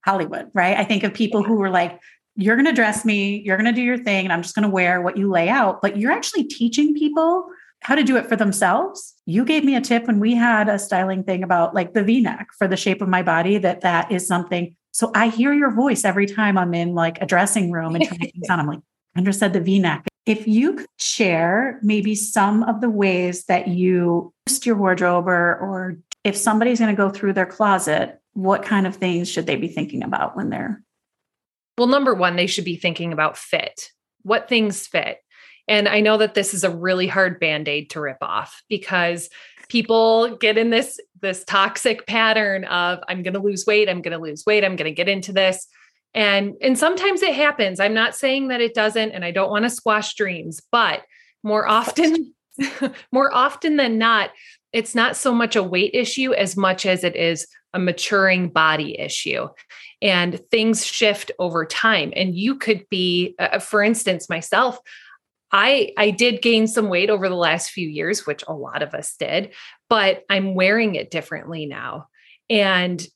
Hollywood, 0.05 0.51
right? 0.55 0.77
I 0.77 0.85
think 0.85 1.03
of 1.03 1.15
people 1.15 1.43
who 1.43 1.57
were 1.57 1.71
like, 1.71 2.01
you're 2.37 2.57
going 2.57 2.67
to 2.67 2.73
dress 2.73 3.05
me, 3.05 3.41
you're 3.41 3.57
going 3.57 3.73
to 3.73 3.73
do 3.73 3.83
your 3.83 3.99
thing, 3.99 4.27
and 4.27 4.33
I'm 4.33 4.43
just 4.43 4.55
going 4.55 4.65
to 4.65 4.69
wear 4.69 5.01
what 5.01 5.17
you 5.17 5.31
lay 5.31 5.49
out. 5.49 5.81
But 5.81 5.97
you're 5.97 6.13
actually 6.13 6.45
teaching 6.45 6.95
people 6.95 7.49
how 7.81 7.95
to 7.95 8.03
do 8.03 8.17
it 8.17 8.27
for 8.27 8.37
themselves. 8.37 9.15
You 9.27 9.45
gave 9.45 9.65
me 9.65 9.75
a 9.75 9.81
tip 9.81 10.07
when 10.07 10.21
we 10.21 10.35
had 10.35 10.69
a 10.69 10.79
styling 10.79 11.25
thing 11.25 11.43
about 11.43 11.75
like 11.75 11.95
the 11.95 12.03
v-neck 12.03 12.49
for 12.59 12.69
the 12.69 12.77
shape 12.77 13.01
of 13.01 13.09
my 13.09 13.23
body 13.23 13.59
that 13.59 13.83
that 13.83 14.11
is 14.13 14.27
something. 14.27 14.75
So 14.93 15.11
I 15.15 15.29
hear 15.29 15.53
your 15.53 15.71
voice 15.71 16.05
every 16.05 16.27
time 16.27 16.59
I'm 16.59 16.75
in 16.75 16.95
like 16.95 17.21
a 17.21 17.27
dressing 17.27 17.71
room 17.71 17.95
and 17.95 18.07
trying 18.07 18.21
things 18.21 18.51
on. 18.51 18.61
I'm 18.61 18.67
like, 18.67 18.81
Andra 19.15 19.33
said 19.33 19.53
the 19.53 19.61
v-neck. 19.61 20.07
If 20.27 20.47
you 20.47 20.75
could 20.75 20.87
share 20.99 21.79
maybe 21.83 22.15
some 22.15 22.65
of 22.65 22.81
the 22.81 22.91
ways 22.91 23.45
that 23.45 23.69
you 23.69 24.33
boost 24.45 24.67
your 24.67 24.77
wardrobe 24.77 25.29
or, 25.29 25.57
or 25.57 25.99
if 26.25 26.37
somebody's 26.37 26.81
going 26.81 26.95
to 26.95 26.97
go 26.97 27.11
through 27.11 27.33
their 27.35 27.47
closet, 27.47 28.21
what 28.33 28.65
kind 28.65 28.87
of 28.87 28.97
things 28.97 29.31
should 29.31 29.47
they 29.47 29.57
be 29.57 29.69
thinking 29.69 30.03
about 30.03 30.37
when 30.37 30.51
they're? 30.51 30.83
Well, 31.79 31.87
number 31.87 32.15
one, 32.15 32.37
they 32.37 32.47
should 32.47 32.65
be 32.65 32.77
thinking 32.77 33.13
about 33.13 33.39
fit. 33.39 33.91
What 34.23 34.49
things 34.49 34.87
fit? 34.87 35.19
And 35.69 35.89
I 35.89 36.01
know 36.01 36.17
that 36.19 36.35
this 36.35 36.55
is 36.55 36.65
a 36.65 36.71
really 36.71 37.07
hard 37.07 37.41
band-aid 37.41 37.91
to 37.91 38.01
rip 38.01 38.19
off 38.23 38.63
because 38.69 39.29
people 39.69 40.37
get 40.37 40.59
in 40.59 40.71
this 40.71 41.01
this 41.21 41.45
toxic 41.45 42.07
pattern 42.07 42.65
of 42.65 43.01
I'm 43.09 43.23
going 43.23 43.35
to 43.35 43.41
lose 43.41 43.67
weight, 43.67 43.89
I'm 43.89 44.03
going 44.03 44.17
to 44.17 44.23
lose 44.23 44.45
weight, 44.47 44.65
I'm 44.65 44.77
going 44.77 44.91
to 44.91 44.95
get 44.95 45.09
into 45.09 45.33
this 45.33 45.67
and 46.15 46.55
and 46.63 46.79
sometimes 46.79 47.23
it 47.23 47.35
happens. 47.35 47.81
I'm 47.81 47.95
not 47.95 48.15
saying 48.15 48.49
that 48.49 48.61
it 48.61 48.75
doesn't 48.75 49.13
and 49.13 49.25
I 49.25 49.31
don't 49.31 49.51
want 49.51 49.65
to 49.65 49.71
squash 49.71 50.15
dreams, 50.15 50.61
but 50.73 51.03
more 51.43 51.67
often 51.67 52.35
more 53.13 53.33
often 53.35 53.77
than 53.77 53.99
not, 53.99 54.31
it's 54.73 54.95
not 54.95 55.17
so 55.17 55.33
much 55.33 55.57
a 55.57 55.63
weight 55.63 55.93
issue 55.95 56.33
as 56.33 56.57
much 56.57 56.87
as 56.87 57.05
it 57.05 57.17
is 57.17 57.47
a 57.75 57.79
maturing 57.79 58.49
body 58.49 58.99
issue. 58.99 59.49
And 60.03 60.41
things 60.51 60.85
shift 60.85 61.31
over 61.39 61.65
time. 61.65 62.13
And 62.17 62.35
you 62.35 62.57
could 62.57 62.87
be, 62.91 63.35
uh, 63.39 63.59
for 63.59 63.83
instance, 63.83 64.29
myself, 64.29 64.79
I 65.53 65.93
I 65.97 66.11
did 66.11 66.43
gain 66.43 66.67
some 66.67 66.89
weight 66.89 67.09
over 67.11 67.29
the 67.29 67.37
last 67.37 67.71
few 67.71 67.89
years, 67.89 68.27
which 68.27 68.43
a 68.49 68.53
lot 68.53 68.83
of 68.83 68.95
us 68.95 69.15
did, 69.17 69.53
but 69.89 70.25
I'm 70.29 70.55
wearing 70.55 70.97
it 70.97 71.11
differently 71.11 71.67
now. 71.67 72.09
And 72.51 73.07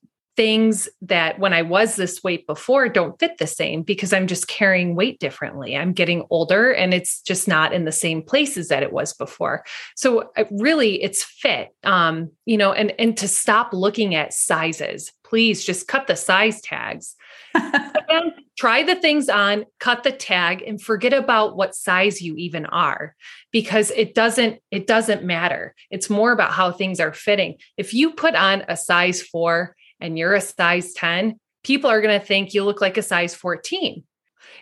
things 0.40 0.88
that 1.02 1.38
when 1.38 1.52
I 1.52 1.60
was 1.60 1.96
this 1.96 2.24
weight 2.24 2.46
before 2.46 2.88
don't 2.88 3.18
fit 3.20 3.36
the 3.36 3.46
same 3.46 3.82
because 3.82 4.14
I'm 4.14 4.26
just 4.26 4.48
carrying 4.48 4.94
weight 4.94 5.20
differently. 5.20 5.76
I'm 5.76 5.92
getting 5.92 6.24
older 6.30 6.72
and 6.72 6.94
it's 6.94 7.20
just 7.20 7.46
not 7.46 7.74
in 7.74 7.84
the 7.84 7.92
same 7.92 8.22
places 8.22 8.68
that 8.68 8.82
it 8.82 8.90
was 8.90 9.12
before. 9.12 9.66
So 9.96 10.32
really 10.50 11.02
it's 11.02 11.22
fit. 11.22 11.74
Um, 11.84 12.30
you 12.46 12.56
know, 12.56 12.72
and 12.72 12.94
and 12.98 13.18
to 13.18 13.28
stop 13.28 13.74
looking 13.74 14.14
at 14.14 14.32
sizes. 14.32 15.12
Please 15.24 15.62
just 15.62 15.86
cut 15.86 16.06
the 16.06 16.16
size 16.16 16.62
tags. 16.62 17.16
try 18.56 18.82
the 18.82 18.96
things 18.96 19.28
on, 19.28 19.66
cut 19.78 20.04
the 20.04 20.10
tag 20.10 20.62
and 20.66 20.80
forget 20.80 21.12
about 21.12 21.54
what 21.54 21.74
size 21.74 22.22
you 22.22 22.34
even 22.36 22.64
are 22.64 23.14
because 23.52 23.90
it 23.90 24.14
doesn't 24.14 24.60
it 24.70 24.86
doesn't 24.86 25.22
matter. 25.22 25.74
It's 25.90 26.08
more 26.08 26.32
about 26.32 26.52
how 26.52 26.72
things 26.72 26.98
are 26.98 27.12
fitting. 27.12 27.58
If 27.76 27.92
you 27.92 28.12
put 28.12 28.34
on 28.34 28.64
a 28.68 28.76
size 28.76 29.20
4 29.20 29.76
and 30.00 30.18
you're 30.18 30.34
a 30.34 30.40
size 30.40 30.92
10, 30.94 31.38
people 31.64 31.90
are 31.90 32.00
going 32.00 32.18
to 32.18 32.24
think 32.24 32.54
you 32.54 32.64
look 32.64 32.80
like 32.80 32.96
a 32.96 33.02
size 33.02 33.34
14. 33.34 34.02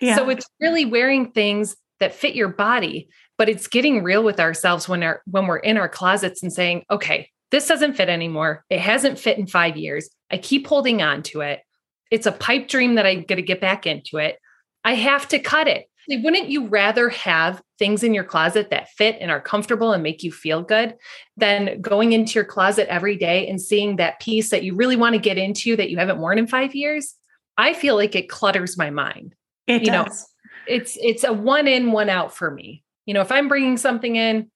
Yeah. 0.01 0.17
So 0.17 0.31
it's 0.31 0.47
really 0.61 0.85
wearing 0.85 1.33
things 1.33 1.77
that 2.01 2.15
fit 2.15 2.35
your 2.35 2.49
body. 2.49 3.09
but 3.39 3.49
it's 3.49 3.69
getting 3.69 4.03
real 4.03 4.23
with 4.23 4.41
ourselves 4.41 4.89
when 4.89 5.03
our 5.03 5.23
when 5.27 5.47
we're 5.47 5.59
in 5.59 5.79
our 5.79 5.89
closets 5.89 6.43
and 6.43 6.53
saying, 6.53 6.85
okay, 6.91 7.31
this 7.51 7.69
doesn't 7.69 7.95
fit 7.95 8.09
anymore. 8.09 8.65
It 8.69 8.81
hasn't 8.81 9.19
fit 9.19 9.39
in 9.39 9.47
five 9.47 9.77
years. 9.77 10.11
I 10.31 10.37
keep 10.39 10.67
holding 10.67 11.01
on 11.01 11.23
to 11.25 11.41
it. 11.41 11.61
It's 12.11 12.27
a 12.27 12.33
pipe 12.33 12.69
dream 12.69 12.97
that 12.97 13.07
I'm 13.07 13.23
going 13.23 13.37
to 13.37 13.43
get 13.43 13.61
back 13.61 13.87
into 13.87 14.19
it. 14.19 14.39
I 14.85 14.95
have 14.95 15.29
to 15.29 15.39
cut 15.39 15.69
it. 15.69 15.87
Wouldn't 16.09 16.49
you 16.49 16.67
rather 16.67 17.09
have 17.11 17.63
things 17.79 18.03
in 18.03 18.13
your 18.13 18.25
closet 18.25 18.71
that 18.71 18.91
fit 18.91 19.17
and 19.21 19.31
are 19.31 19.41
comfortable 19.41 19.93
and 19.93 20.03
make 20.03 20.23
you 20.23 20.33
feel 20.33 20.63
good 20.63 20.97
than 21.37 21.81
going 21.81 22.13
into 22.13 22.35
your 22.35 22.45
closet 22.45 22.89
every 22.89 23.17
day 23.17 23.49
and 23.49 23.61
seeing 23.61 23.97
that 23.97 24.21
piece 24.21 24.51
that 24.51 24.65
you 24.65 24.75
really 24.75 24.97
want 24.97 25.15
to 25.15 25.21
get 25.21 25.39
into 25.39 25.77
that 25.77 25.91
you 25.91 25.97
haven't 25.97 26.19
worn 26.19 26.39
in 26.39 26.47
five 26.47 26.75
years? 26.75 27.15
I 27.57 27.75
feel 27.75 27.97
like 27.97 28.15
it 28.15 28.29
clutters 28.29 28.77
my 28.77 28.91
mind. 28.91 29.35
It 29.67 29.83
you 29.83 29.93
does. 29.93 30.07
know, 30.07 30.27
it's 30.67 30.99
it's 31.01 31.25
a 31.25 31.33
one 31.33 31.67
in, 31.67 31.93
one 31.93 32.09
out 32.09 32.35
for 32.35 32.51
me. 32.51 32.85
You 33.07 33.15
know, 33.15 33.21
if 33.21 33.33
I'm 33.33 33.49
bringing 33.49 33.77
something 33.77 34.17
in, 34.17 34.51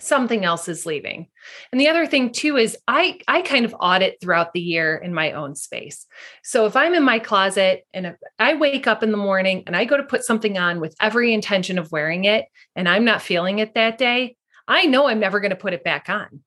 something 0.00 0.44
else 0.44 0.68
is 0.68 0.86
leaving. 0.86 1.28
And 1.72 1.80
the 1.80 1.88
other 1.88 2.06
thing 2.06 2.32
too 2.32 2.56
is 2.56 2.76
I 2.86 3.20
I 3.28 3.42
kind 3.42 3.64
of 3.64 3.74
audit 3.80 4.18
throughout 4.20 4.52
the 4.52 4.60
year 4.60 4.96
in 4.96 5.14
my 5.14 5.32
own 5.32 5.54
space. 5.54 6.06
So 6.42 6.66
if 6.66 6.76
I'm 6.76 6.94
in 6.94 7.02
my 7.02 7.18
closet 7.18 7.86
and 7.92 8.06
if 8.06 8.16
I 8.38 8.54
wake 8.54 8.86
up 8.86 9.02
in 9.02 9.10
the 9.10 9.16
morning 9.16 9.64
and 9.66 9.76
I 9.76 9.84
go 9.84 9.96
to 9.96 10.02
put 10.02 10.24
something 10.24 10.58
on 10.58 10.80
with 10.80 10.94
every 11.00 11.32
intention 11.32 11.78
of 11.78 11.92
wearing 11.92 12.24
it 12.24 12.46
and 12.76 12.88
I'm 12.88 13.04
not 13.04 13.22
feeling 13.22 13.58
it 13.58 13.74
that 13.74 13.98
day, 13.98 14.36
I 14.66 14.86
know 14.86 15.08
I'm 15.08 15.20
never 15.20 15.40
going 15.40 15.50
to 15.50 15.56
put 15.56 15.72
it 15.72 15.84
back 15.84 16.08
on. 16.08 16.40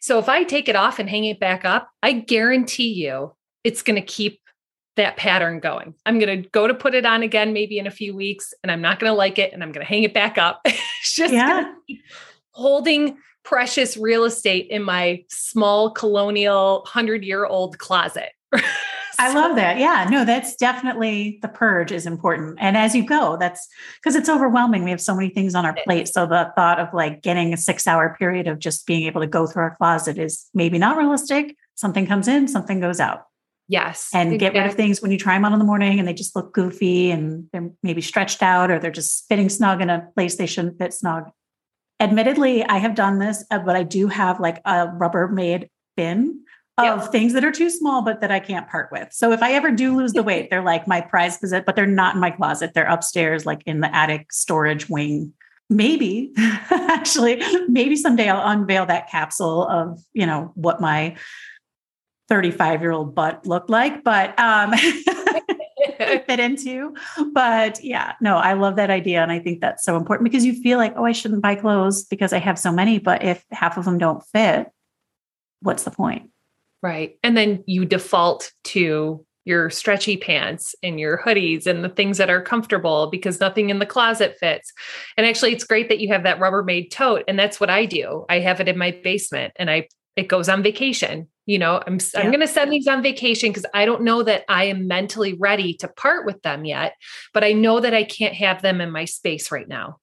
So 0.00 0.18
if 0.18 0.28
I 0.28 0.44
take 0.44 0.68
it 0.68 0.76
off 0.76 0.98
and 0.98 1.08
hang 1.08 1.24
it 1.24 1.40
back 1.40 1.64
up, 1.64 1.90
I 2.02 2.12
guarantee 2.12 2.92
you 2.92 3.34
it's 3.64 3.82
going 3.82 3.96
to 4.00 4.06
keep 4.06 4.40
that 4.96 5.16
pattern 5.16 5.60
going. 5.60 5.94
I'm 6.06 6.18
going 6.18 6.42
to 6.42 6.48
go 6.50 6.66
to 6.66 6.74
put 6.74 6.94
it 6.94 7.04
on 7.04 7.22
again 7.22 7.52
maybe 7.52 7.78
in 7.78 7.86
a 7.86 7.90
few 7.90 8.14
weeks 8.14 8.54
and 8.62 8.70
I'm 8.70 8.80
not 8.80 9.00
going 9.00 9.10
to 9.10 9.16
like 9.16 9.38
it 9.38 9.52
and 9.52 9.62
I'm 9.62 9.72
going 9.72 9.84
to 9.84 9.88
hang 9.88 10.04
it 10.04 10.14
back 10.14 10.38
up. 10.38 10.60
it's 10.64 11.14
just 11.14 11.32
Yeah. 11.34 11.72
Holding 12.54 13.18
precious 13.42 13.96
real 13.96 14.24
estate 14.24 14.68
in 14.70 14.82
my 14.82 15.22
small 15.28 15.90
colonial 15.90 16.78
100 16.84 17.24
year 17.24 17.44
old 17.44 17.78
closet. 17.78 18.30
I 19.18 19.32
love 19.32 19.56
that. 19.56 19.78
Yeah, 19.78 20.08
no, 20.10 20.24
that's 20.24 20.56
definitely 20.56 21.38
the 21.40 21.48
purge 21.48 21.92
is 21.92 22.06
important. 22.06 22.56
And 22.60 22.76
as 22.76 22.94
you 22.94 23.06
go, 23.06 23.36
that's 23.38 23.68
because 24.02 24.16
it's 24.16 24.28
overwhelming. 24.28 24.82
We 24.82 24.90
have 24.90 25.00
so 25.00 25.14
many 25.14 25.28
things 25.28 25.54
on 25.54 25.64
our 25.64 25.76
plate. 25.84 26.08
So 26.08 26.26
the 26.26 26.52
thought 26.56 26.80
of 26.80 26.88
like 26.92 27.22
getting 27.22 27.52
a 27.52 27.56
six 27.56 27.86
hour 27.86 28.16
period 28.18 28.48
of 28.48 28.58
just 28.58 28.86
being 28.86 29.04
able 29.04 29.20
to 29.20 29.26
go 29.26 29.46
through 29.46 29.62
our 29.62 29.76
closet 29.76 30.18
is 30.18 30.48
maybe 30.52 30.78
not 30.78 30.96
realistic. 30.96 31.56
Something 31.76 32.06
comes 32.06 32.28
in, 32.28 32.48
something 32.48 32.80
goes 32.80 32.98
out. 32.98 33.26
Yes. 33.66 34.10
And 34.12 34.38
get 34.38 34.52
rid 34.52 34.66
of 34.66 34.74
things 34.74 35.00
when 35.00 35.10
you 35.10 35.18
try 35.18 35.34
them 35.34 35.44
on 35.44 35.52
in 35.52 35.58
the 35.58 35.64
morning 35.64 35.98
and 35.98 36.06
they 36.06 36.12
just 36.12 36.36
look 36.36 36.52
goofy 36.52 37.10
and 37.10 37.48
they're 37.52 37.70
maybe 37.82 38.02
stretched 38.02 38.42
out 38.42 38.70
or 38.70 38.78
they're 38.78 38.90
just 38.90 39.26
fitting 39.28 39.48
snug 39.48 39.80
in 39.80 39.88
a 39.88 40.08
place 40.14 40.36
they 40.36 40.46
shouldn't 40.46 40.78
fit 40.78 40.92
snug. 40.92 41.30
Admittedly, 42.00 42.64
I 42.64 42.78
have 42.78 42.94
done 42.94 43.18
this, 43.18 43.44
uh, 43.50 43.58
but 43.60 43.76
I 43.76 43.82
do 43.82 44.08
have 44.08 44.40
like 44.40 44.58
a 44.64 44.88
Rubbermaid 44.88 45.68
bin 45.96 46.40
of 46.76 47.02
Yep. 47.02 47.12
things 47.12 47.32
that 47.34 47.44
are 47.44 47.52
too 47.52 47.70
small, 47.70 48.02
but 48.02 48.20
that 48.20 48.32
I 48.32 48.40
can't 48.40 48.68
part 48.68 48.90
with. 48.90 49.12
So 49.12 49.30
if 49.30 49.42
I 49.42 49.52
ever 49.52 49.70
do 49.70 49.96
lose 49.96 50.12
the 50.12 50.24
weight, 50.24 50.50
they're 50.50 50.62
like 50.62 50.88
my 50.88 51.00
prize 51.00 51.38
possession, 51.38 51.62
but 51.64 51.76
they're 51.76 51.86
not 51.86 52.14
in 52.16 52.20
my 52.20 52.30
closet. 52.30 52.72
They're 52.74 52.84
upstairs, 52.84 53.46
like 53.46 53.62
in 53.64 53.80
the 53.80 53.94
attic 53.94 54.32
storage 54.32 54.88
wing. 54.88 55.32
Maybe 55.70 56.32
actually, 56.70 57.40
maybe 57.68 57.94
someday 57.96 58.28
I'll 58.28 58.50
unveil 58.50 58.86
that 58.86 59.08
capsule 59.08 59.66
of, 59.68 60.02
you 60.12 60.26
know, 60.26 60.50
what 60.54 60.80
my 60.80 61.16
35 62.28 62.80
year 62.80 62.90
old 62.92 63.14
butt 63.14 63.46
looked 63.46 63.70
like, 63.70 64.02
but 64.02 64.38
um 64.38 64.72
fit 65.98 66.40
into. 66.40 66.94
But 67.32 67.82
yeah, 67.82 68.14
no, 68.20 68.36
I 68.36 68.54
love 68.54 68.76
that 68.76 68.90
idea. 68.90 69.22
And 69.22 69.32
I 69.32 69.38
think 69.38 69.60
that's 69.60 69.84
so 69.84 69.96
important 69.96 70.24
because 70.24 70.44
you 70.44 70.54
feel 70.54 70.78
like, 70.78 70.94
oh, 70.96 71.04
I 71.04 71.12
shouldn't 71.12 71.42
buy 71.42 71.54
clothes 71.54 72.04
because 72.04 72.32
I 72.32 72.38
have 72.38 72.58
so 72.58 72.72
many. 72.72 72.98
But 72.98 73.22
if 73.22 73.44
half 73.50 73.76
of 73.76 73.84
them 73.84 73.98
don't 73.98 74.24
fit, 74.32 74.70
what's 75.60 75.84
the 75.84 75.90
point? 75.90 76.30
Right. 76.82 77.18
And 77.22 77.36
then 77.36 77.64
you 77.66 77.84
default 77.84 78.52
to 78.64 79.24
your 79.44 79.68
stretchy 79.70 80.16
pants 80.16 80.74
and 80.82 80.98
your 80.98 81.18
hoodies 81.18 81.66
and 81.66 81.84
the 81.84 81.88
things 81.88 82.18
that 82.18 82.30
are 82.30 82.40
comfortable 82.40 83.08
because 83.08 83.40
nothing 83.40 83.70
in 83.70 83.78
the 83.78 83.86
closet 83.86 84.36
fits. 84.38 84.72
And 85.16 85.26
actually 85.26 85.52
it's 85.52 85.64
great 85.64 85.88
that 85.90 86.00
you 86.00 86.08
have 86.08 86.22
that 86.22 86.38
Rubbermaid 86.38 86.90
tote 86.90 87.24
and 87.28 87.38
that's 87.38 87.60
what 87.60 87.70
I 87.70 87.84
do. 87.84 88.24
I 88.28 88.40
have 88.40 88.60
it 88.60 88.68
in 88.68 88.78
my 88.78 88.98
basement 89.02 89.52
and 89.56 89.70
I 89.70 89.88
it 90.16 90.28
goes 90.28 90.48
on 90.48 90.62
vacation. 90.62 91.28
You 91.46 91.58
know, 91.58 91.82
I'm 91.86 91.98
I'm 92.16 92.28
going 92.28 92.40
to 92.40 92.46
send 92.48 92.72
these 92.72 92.86
on 92.88 93.02
vacation 93.02 93.50
because 93.50 93.66
I 93.74 93.84
don't 93.84 94.02
know 94.02 94.22
that 94.22 94.44
I 94.48 94.64
am 94.64 94.86
mentally 94.86 95.34
ready 95.34 95.74
to 95.74 95.88
part 95.88 96.24
with 96.24 96.40
them 96.42 96.64
yet, 96.64 96.94
but 97.34 97.44
I 97.44 97.52
know 97.52 97.80
that 97.80 97.92
I 97.92 98.04
can't 98.04 98.34
have 98.34 98.62
them 98.62 98.80
in 98.80 98.90
my 98.90 99.04
space 99.04 99.52
right 99.52 99.68
now 99.68 99.98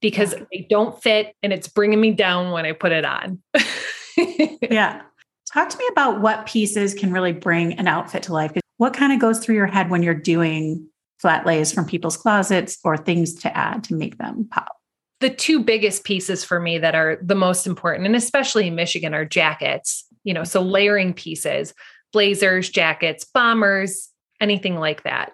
because 0.00 0.32
Yeah. 0.32 0.44
they 0.52 0.66
don't 0.68 1.00
fit 1.00 1.34
and 1.42 1.52
it's 1.52 1.68
bringing 1.68 2.00
me 2.00 2.10
down 2.12 2.50
when 2.50 2.64
I 2.66 2.72
put 2.72 2.92
it 2.92 3.04
on. 3.04 3.42
Yeah. 4.62 5.02
Talk 5.52 5.68
to 5.70 5.78
me 5.78 5.86
about 5.90 6.20
what 6.20 6.46
pieces 6.46 6.94
can 6.94 7.12
really 7.12 7.32
bring 7.32 7.72
an 7.74 7.88
outfit 7.88 8.24
to 8.24 8.32
life. 8.32 8.52
What 8.76 8.92
kind 8.94 9.12
of 9.12 9.18
goes 9.18 9.38
through 9.38 9.54
your 9.54 9.66
head 9.66 9.90
when 9.90 10.02
you're 10.02 10.14
doing 10.14 10.86
flat 11.20 11.46
lays 11.46 11.72
from 11.72 11.86
people's 11.86 12.16
closets 12.16 12.78
or 12.84 12.96
things 12.96 13.34
to 13.36 13.56
add 13.56 13.84
to 13.84 13.94
make 13.94 14.18
them 14.18 14.46
pop? 14.50 14.76
The 15.20 15.30
two 15.30 15.62
biggest 15.62 16.04
pieces 16.04 16.44
for 16.44 16.58
me 16.58 16.78
that 16.78 16.94
are 16.94 17.18
the 17.22 17.34
most 17.34 17.66
important, 17.66 18.06
and 18.06 18.16
especially 18.16 18.66
in 18.66 18.74
Michigan, 18.74 19.14
are 19.14 19.24
jackets. 19.24 20.06
You 20.24 20.34
know, 20.34 20.44
so 20.44 20.60
layering 20.60 21.14
pieces, 21.14 21.72
blazers, 22.12 22.68
jackets, 22.68 23.24
bombers, 23.24 24.08
anything 24.40 24.76
like 24.76 25.02
that. 25.04 25.32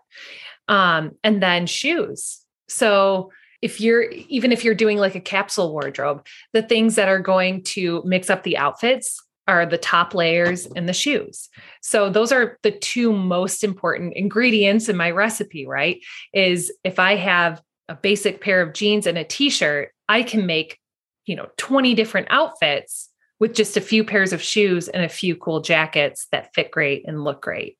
Um, 0.69 1.12
and 1.25 1.43
then 1.43 1.66
shoes. 1.66 2.40
So 2.69 3.31
if 3.62 3.81
you're 3.81 4.02
even 4.02 4.52
if 4.52 4.64
you're 4.64 4.75
doing 4.75 4.99
like 4.99 5.14
a 5.14 5.21
capsule 5.21 5.73
wardrobe, 5.73 6.26
the 6.52 6.62
things 6.62 6.97
that 6.97 7.09
are 7.09 7.21
going 7.21 7.62
to 7.62 8.02
mix 8.05 8.28
up 8.28 8.43
the 8.43 8.57
outfits 8.57 9.23
are 9.49 9.64
the 9.64 9.78
top 9.78 10.12
layers 10.12 10.66
and 10.66 10.88
the 10.88 10.93
shoes. 10.93 11.49
So 11.81 12.11
those 12.11 12.33
are 12.33 12.59
the 12.62 12.73
two 12.73 13.12
most 13.12 13.62
important 13.62 14.14
ingredients 14.14 14.88
in 14.88 14.97
my 14.97 15.12
recipe, 15.12 15.66
right? 15.66 16.00
Is 16.33 16.73
if 16.83 16.99
I 16.99 17.14
have 17.14 17.62
a 17.88 17.95
basic 17.95 18.40
pair 18.40 18.61
of 18.61 18.75
jeans 18.75 19.07
and 19.07 19.19
a 19.19 19.25
t-shirt, 19.25 19.93
I 20.09 20.23
can 20.23 20.47
make, 20.47 20.78
you 21.25 21.37
know, 21.37 21.49
20 21.57 21.95
different 21.95 22.28
outfits 22.31 23.11
with 23.38 23.55
just 23.55 23.76
a 23.76 23.81
few 23.81 24.05
pairs 24.05 24.33
of 24.33 24.43
shoes 24.43 24.88
and 24.88 25.05
a 25.05 25.09
few 25.09 25.37
cool 25.37 25.61
jackets 25.61 26.26
that 26.33 26.55
fit 26.55 26.71
great 26.71 27.07
and 27.07 27.25
look 27.25 27.43
great. 27.43 27.76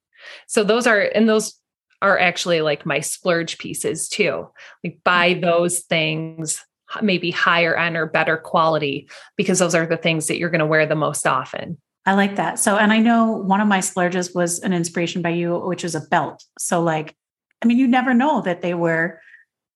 So 0.46 0.64
those 0.64 0.86
are 0.86 1.00
and 1.00 1.28
those 1.28 1.58
are 2.02 2.18
actually 2.18 2.60
like 2.60 2.84
my 2.84 3.00
splurge 3.00 3.58
pieces 3.58 4.08
too. 4.08 4.48
Like 4.84 4.98
buy 5.04 5.32
mm-hmm. 5.32 5.40
those 5.40 5.80
things 5.80 6.62
maybe 7.02 7.30
higher 7.30 7.76
end 7.76 7.96
or 7.96 8.06
better 8.06 8.36
quality 8.36 9.08
because 9.36 9.58
those 9.58 9.75
are 9.75 9.86
the 9.86 9.96
things 9.96 10.26
that 10.26 10.38
you're 10.38 10.50
going 10.50 10.60
to 10.60 10.66
wear 10.66 10.86
the 10.86 10.94
most 10.94 11.26
often. 11.26 11.78
I 12.04 12.14
like 12.14 12.36
that. 12.36 12.60
So, 12.60 12.76
and 12.76 12.92
I 12.92 12.98
know 12.98 13.32
one 13.32 13.60
of 13.60 13.66
my 13.66 13.80
splurges 13.80 14.32
was 14.32 14.60
an 14.60 14.72
inspiration 14.72 15.22
by 15.22 15.30
you, 15.30 15.58
which 15.58 15.84
is 15.84 15.96
a 15.96 16.00
belt. 16.00 16.44
So, 16.56 16.80
like, 16.80 17.16
I 17.60 17.66
mean, 17.66 17.78
you 17.78 17.88
never 17.88 18.14
know 18.14 18.42
that 18.42 18.62
they 18.62 18.75
were 18.75 19.20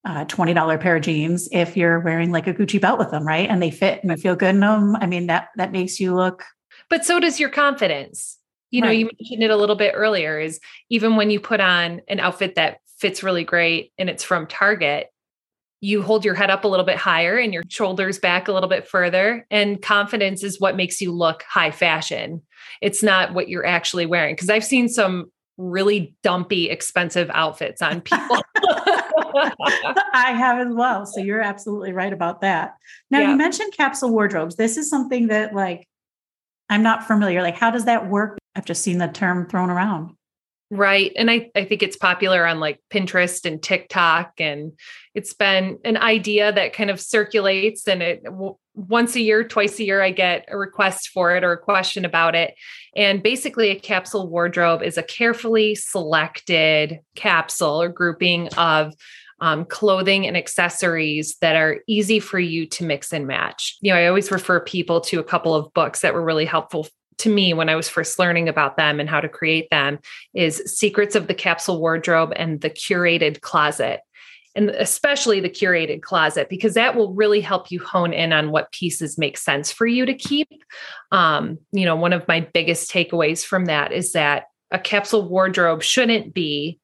a 0.05 0.25
$20 0.25 0.81
pair 0.81 0.97
of 0.97 1.03
jeans 1.03 1.49
if 1.53 1.77
you're 1.77 2.01
wearing 2.01 2.31
like 2.33 2.47
a 2.47 2.55
Gucci 2.55 2.81
belt 2.81 2.99
with 2.99 3.11
them, 3.11 3.27
right? 3.27 3.49
And 3.49 3.63
they 3.63 3.71
fit 3.71 4.03
and 4.03 4.11
you 4.11 4.17
feel 4.17 4.35
good 4.37 4.55
in 4.55 4.61
them. 4.61 4.97
I 4.97 5.07
mean, 5.07 5.27
that 5.27 5.49
that 5.57 5.73
makes 5.73 6.01
you 6.01 6.15
look 6.15 6.45
But 6.89 7.05
so 7.05 7.21
does 7.21 7.39
your 7.39 7.51
confidence. 7.51 8.39
You 8.71 8.81
know, 8.83 8.87
Right. 8.89 8.99
you 8.99 9.05
mentioned 9.07 9.43
it 9.43 9.51
a 9.51 9.57
little 9.57 9.77
bit 9.77 9.93
earlier 9.97 10.39
is 10.39 10.61
even 10.89 11.17
when 11.17 11.31
you 11.31 11.41
put 11.41 11.61
on 11.61 12.01
an 12.09 12.21
outfit 12.21 12.55
that 12.55 12.79
fits 12.99 13.23
really 13.23 13.45
great 13.45 13.93
and 13.99 14.09
it's 14.09 14.25
from 14.25 14.47
Target, 14.47 15.09
you 15.83 16.03
hold 16.03 16.25
your 16.25 16.35
head 16.35 16.51
up 16.51 16.65
a 16.65 16.69
little 16.69 16.85
bit 16.87 16.97
higher 16.97 17.37
and 17.39 17.53
your 17.53 17.63
shoulders 17.69 18.19
back 18.19 18.49
a 18.49 18.53
little 18.53 18.69
bit 18.69 18.87
further. 18.87 19.47
And 19.51 19.81
confidence 19.83 20.45
is 20.45 20.61
what 20.61 20.77
makes 20.77 21.01
you 21.01 21.11
look 21.13 21.43
high 21.49 21.71
fashion. 21.71 22.43
It's 22.81 23.03
not 23.03 23.35
what 23.35 23.49
you're 23.49 23.67
actually 23.67 24.07
wearing. 24.07 24.37
Cause 24.37 24.51
I've 24.51 24.65
seen 24.65 24.89
some 24.89 25.33
really 25.57 26.15
dumpy, 26.23 26.71
expensive 26.71 27.31
outfits 27.35 27.83
on 27.83 28.01
people. 28.03 28.39
I 30.13 30.33
have 30.33 30.67
as 30.67 30.73
well. 30.75 31.07
So 31.07 31.21
you're 31.21 31.41
absolutely 31.41 31.93
right 31.93 32.13
about 32.13 32.41
that. 32.43 32.75
Now 33.11 33.21
Yeah. 33.21 33.31
you 33.31 33.37
mentioned 33.37 33.73
capsule 33.73 34.11
wardrobes. 34.11 34.57
This 34.57 34.77
is 34.77 34.89
something 34.91 35.29
that 35.29 35.55
like 35.55 35.87
I'm 36.69 36.83
not 36.83 37.05
familiar. 37.07 37.43
Like, 37.43 37.57
how 37.57 37.71
does 37.71 37.85
that 37.87 38.09
work? 38.09 38.39
I've 38.55 38.65
just 38.65 38.83
seen 38.83 38.99
the 38.99 39.09
term 39.09 39.49
thrown 39.49 39.71
around. 39.71 40.15
Right. 40.71 41.11
And 41.17 41.29
I, 41.29 41.51
I 41.57 41.65
think 41.65 41.83
it's 41.83 41.97
popular 41.97 42.47
on 42.47 42.61
like 42.61 42.79
Pinterest 42.93 43.45
and 43.45 43.61
TikTok. 43.61 44.35
And 44.39 44.73
it's 45.15 45.35
been 45.35 45.79
an 45.85 45.97
idea 45.97 46.53
that 46.53 46.73
kind 46.73 46.89
of 46.91 47.01
circulates. 47.01 47.89
And 47.89 48.03
it 48.05 48.23
once 48.89 49.15
a 49.17 49.21
year, 49.21 49.45
twice 49.45 49.79
a 49.79 49.85
year, 49.85 50.03
I 50.03 50.11
get 50.11 50.47
a 50.49 50.57
request 50.57 51.09
for 51.09 51.35
it 51.37 51.45
or 51.45 51.53
a 51.53 51.59
question 51.59 52.05
about 52.05 52.35
it. 52.35 52.55
And 52.97 53.23
basically, 53.23 53.71
a 53.71 53.79
capsule 53.79 54.29
wardrobe 54.29 54.83
is 54.83 54.97
a 54.97 55.03
carefully 55.03 55.75
selected 55.75 57.01
capsule 57.15 57.83
or 57.83 57.89
grouping 57.89 58.49
of 58.55 58.95
um, 59.41 59.65
clothing 59.65 60.27
and 60.27 60.37
accessories 60.37 61.37
that 61.41 61.57
are 61.57 61.81
easy 61.87 62.21
for 62.21 62.39
you 62.39 62.67
to 62.67 62.85
mix 62.85 63.13
and 63.13 63.27
match. 63.27 63.77
You 63.81 63.93
know, 63.93 63.99
I 63.99 64.07
always 64.07 64.31
refer 64.31 64.61
people 64.61 65.01
to 65.03 65.19
a 65.19 65.25
couple 65.25 65.55
of 65.55 65.73
books 65.73 66.01
that 66.01 66.15
were 66.15 66.25
really 66.25 66.45
helpful 66.45 66.87
to 67.19 67.29
me 67.29 67.53
when 67.53 67.69
I 67.69 67.77
was 67.77 67.89
first 67.89 68.19
learning 68.19 68.49
about 68.49 68.77
them 68.77 68.99
and 68.99 69.09
how 69.09 69.21
to 69.21 69.29
create 69.29 69.69
them 69.71 69.99
is 70.35 70.63
Secrets 70.67 71.15
of 71.15 71.27
the 71.27 71.35
Capsule 71.35 71.79
Wardrobe 71.79 72.33
and 72.35 72.61
The 72.61 72.71
Curated 72.71 73.43
Closet. 73.43 74.01
And 74.55 74.71
especially 74.71 75.41
the 75.41 75.51
curated 75.51 76.03
closet 76.03 76.49
because 76.49 76.75
that 76.75 76.97
will 76.97 77.15
really 77.15 77.41
help 77.41 77.71
you 77.71 77.81
hone 77.81 78.13
in 78.13 78.33
on 78.33 78.51
what 78.51 78.73
pieces 78.73 79.19
make 79.19 79.39
sense 79.39 79.71
for 79.71 79.87
you 79.87 80.05
to 80.07 80.15
keep. 80.15 80.49
Um, 81.13 81.59
you 81.73 81.85
know 81.85 81.97
one 81.97 82.13
of 82.13 82.27
my 82.29 82.41
biggest 82.41 82.91
takeaways 82.91 83.45
from 83.45 83.67
that 83.67 83.93
is 83.93 84.13
that 84.13 84.45
a 84.71 84.79
capsule 84.79 85.29
wardrobe 85.29 85.83
shouldn't 85.83 86.35
be 86.35 86.79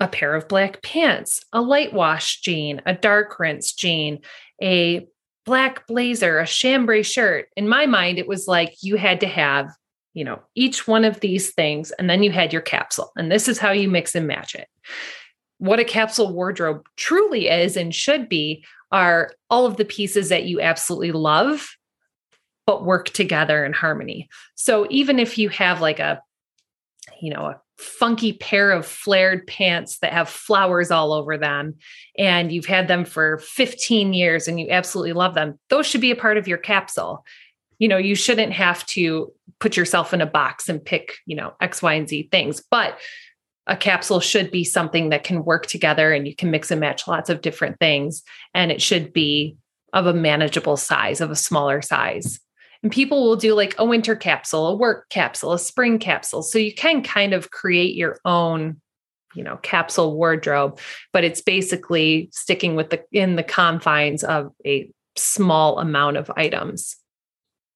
a 0.00 0.08
pair 0.08 0.34
of 0.34 0.48
black 0.48 0.82
pants 0.82 1.40
a 1.52 1.60
light 1.60 1.92
wash 1.92 2.40
jean 2.40 2.82
a 2.84 2.94
dark 2.94 3.38
rinse 3.38 3.72
jean 3.72 4.18
a 4.62 5.06
black 5.46 5.86
blazer 5.86 6.38
a 6.38 6.46
chambray 6.46 7.02
shirt. 7.02 7.48
In 7.56 7.68
my 7.68 7.86
mind 7.86 8.18
it 8.18 8.28
was 8.28 8.46
like 8.46 8.74
you 8.82 8.96
had 8.96 9.20
to 9.20 9.26
have 9.26 9.70
you 10.12 10.24
know 10.24 10.40
each 10.54 10.88
one 10.88 11.04
of 11.04 11.20
these 11.20 11.52
things 11.52 11.92
and 11.92 12.10
then 12.10 12.22
you 12.22 12.30
had 12.30 12.52
your 12.52 12.62
capsule 12.62 13.12
and 13.16 13.30
this 13.30 13.48
is 13.48 13.58
how 13.58 13.70
you 13.70 13.88
mix 13.88 14.14
and 14.14 14.26
match 14.26 14.54
it 14.54 14.68
what 15.58 15.80
a 15.80 15.84
capsule 15.84 16.32
wardrobe 16.32 16.86
truly 16.96 17.48
is 17.48 17.76
and 17.76 17.94
should 17.94 18.28
be 18.28 18.64
are 18.92 19.32
all 19.50 19.66
of 19.66 19.76
the 19.76 19.84
pieces 19.84 20.28
that 20.28 20.44
you 20.44 20.60
absolutely 20.60 21.12
love 21.12 21.76
but 22.66 22.84
work 22.84 23.10
together 23.10 23.64
in 23.64 23.72
harmony. 23.72 24.28
So 24.56 24.86
even 24.90 25.18
if 25.18 25.38
you 25.38 25.48
have 25.50 25.80
like 25.80 26.00
a 26.00 26.20
you 27.20 27.32
know 27.32 27.46
a 27.46 27.60
funky 27.78 28.32
pair 28.32 28.72
of 28.72 28.86
flared 28.86 29.46
pants 29.46 29.98
that 29.98 30.12
have 30.12 30.28
flowers 30.28 30.90
all 30.90 31.12
over 31.12 31.36
them 31.36 31.74
and 32.18 32.50
you've 32.50 32.66
had 32.66 32.88
them 32.88 33.04
for 33.04 33.38
15 33.38 34.14
years 34.14 34.48
and 34.48 34.58
you 34.58 34.68
absolutely 34.70 35.12
love 35.12 35.34
them 35.34 35.58
those 35.68 35.86
should 35.86 36.00
be 36.00 36.10
a 36.10 36.16
part 36.16 36.36
of 36.36 36.48
your 36.48 36.58
capsule. 36.58 37.24
You 37.78 37.88
know 37.88 37.98
you 37.98 38.14
shouldn't 38.14 38.52
have 38.52 38.84
to 38.86 39.32
put 39.60 39.76
yourself 39.76 40.12
in 40.12 40.20
a 40.20 40.26
box 40.26 40.68
and 40.68 40.84
pick 40.84 41.14
you 41.26 41.36
know 41.36 41.54
x 41.60 41.82
y 41.82 41.94
and 41.94 42.08
z 42.08 42.28
things 42.30 42.62
but 42.70 42.98
a 43.66 43.76
capsule 43.76 44.20
should 44.20 44.50
be 44.50 44.64
something 44.64 45.08
that 45.08 45.24
can 45.24 45.44
work 45.44 45.66
together 45.66 46.12
and 46.12 46.26
you 46.26 46.34
can 46.34 46.50
mix 46.50 46.70
and 46.70 46.80
match 46.80 47.08
lots 47.08 47.28
of 47.28 47.40
different 47.40 47.78
things. 47.78 48.22
And 48.54 48.70
it 48.70 48.80
should 48.80 49.12
be 49.12 49.56
of 49.92 50.06
a 50.06 50.14
manageable 50.14 50.76
size, 50.76 51.20
of 51.20 51.30
a 51.30 51.36
smaller 51.36 51.82
size. 51.82 52.40
And 52.82 52.92
people 52.92 53.24
will 53.24 53.36
do 53.36 53.54
like 53.54 53.74
a 53.78 53.84
winter 53.84 54.14
capsule, 54.14 54.68
a 54.68 54.76
work 54.76 55.08
capsule, 55.08 55.52
a 55.52 55.58
spring 55.58 55.98
capsule. 55.98 56.42
So 56.42 56.58
you 56.58 56.74
can 56.74 57.02
kind 57.02 57.32
of 57.32 57.50
create 57.50 57.94
your 57.96 58.20
own, 58.24 58.80
you 59.34 59.42
know, 59.42 59.56
capsule 59.58 60.14
wardrobe, 60.14 60.78
but 61.12 61.24
it's 61.24 61.40
basically 61.40 62.28
sticking 62.32 62.76
with 62.76 62.90
the 62.90 63.02
in 63.10 63.36
the 63.36 63.42
confines 63.42 64.22
of 64.22 64.52
a 64.64 64.90
small 65.16 65.78
amount 65.78 66.18
of 66.18 66.30
items. 66.36 66.96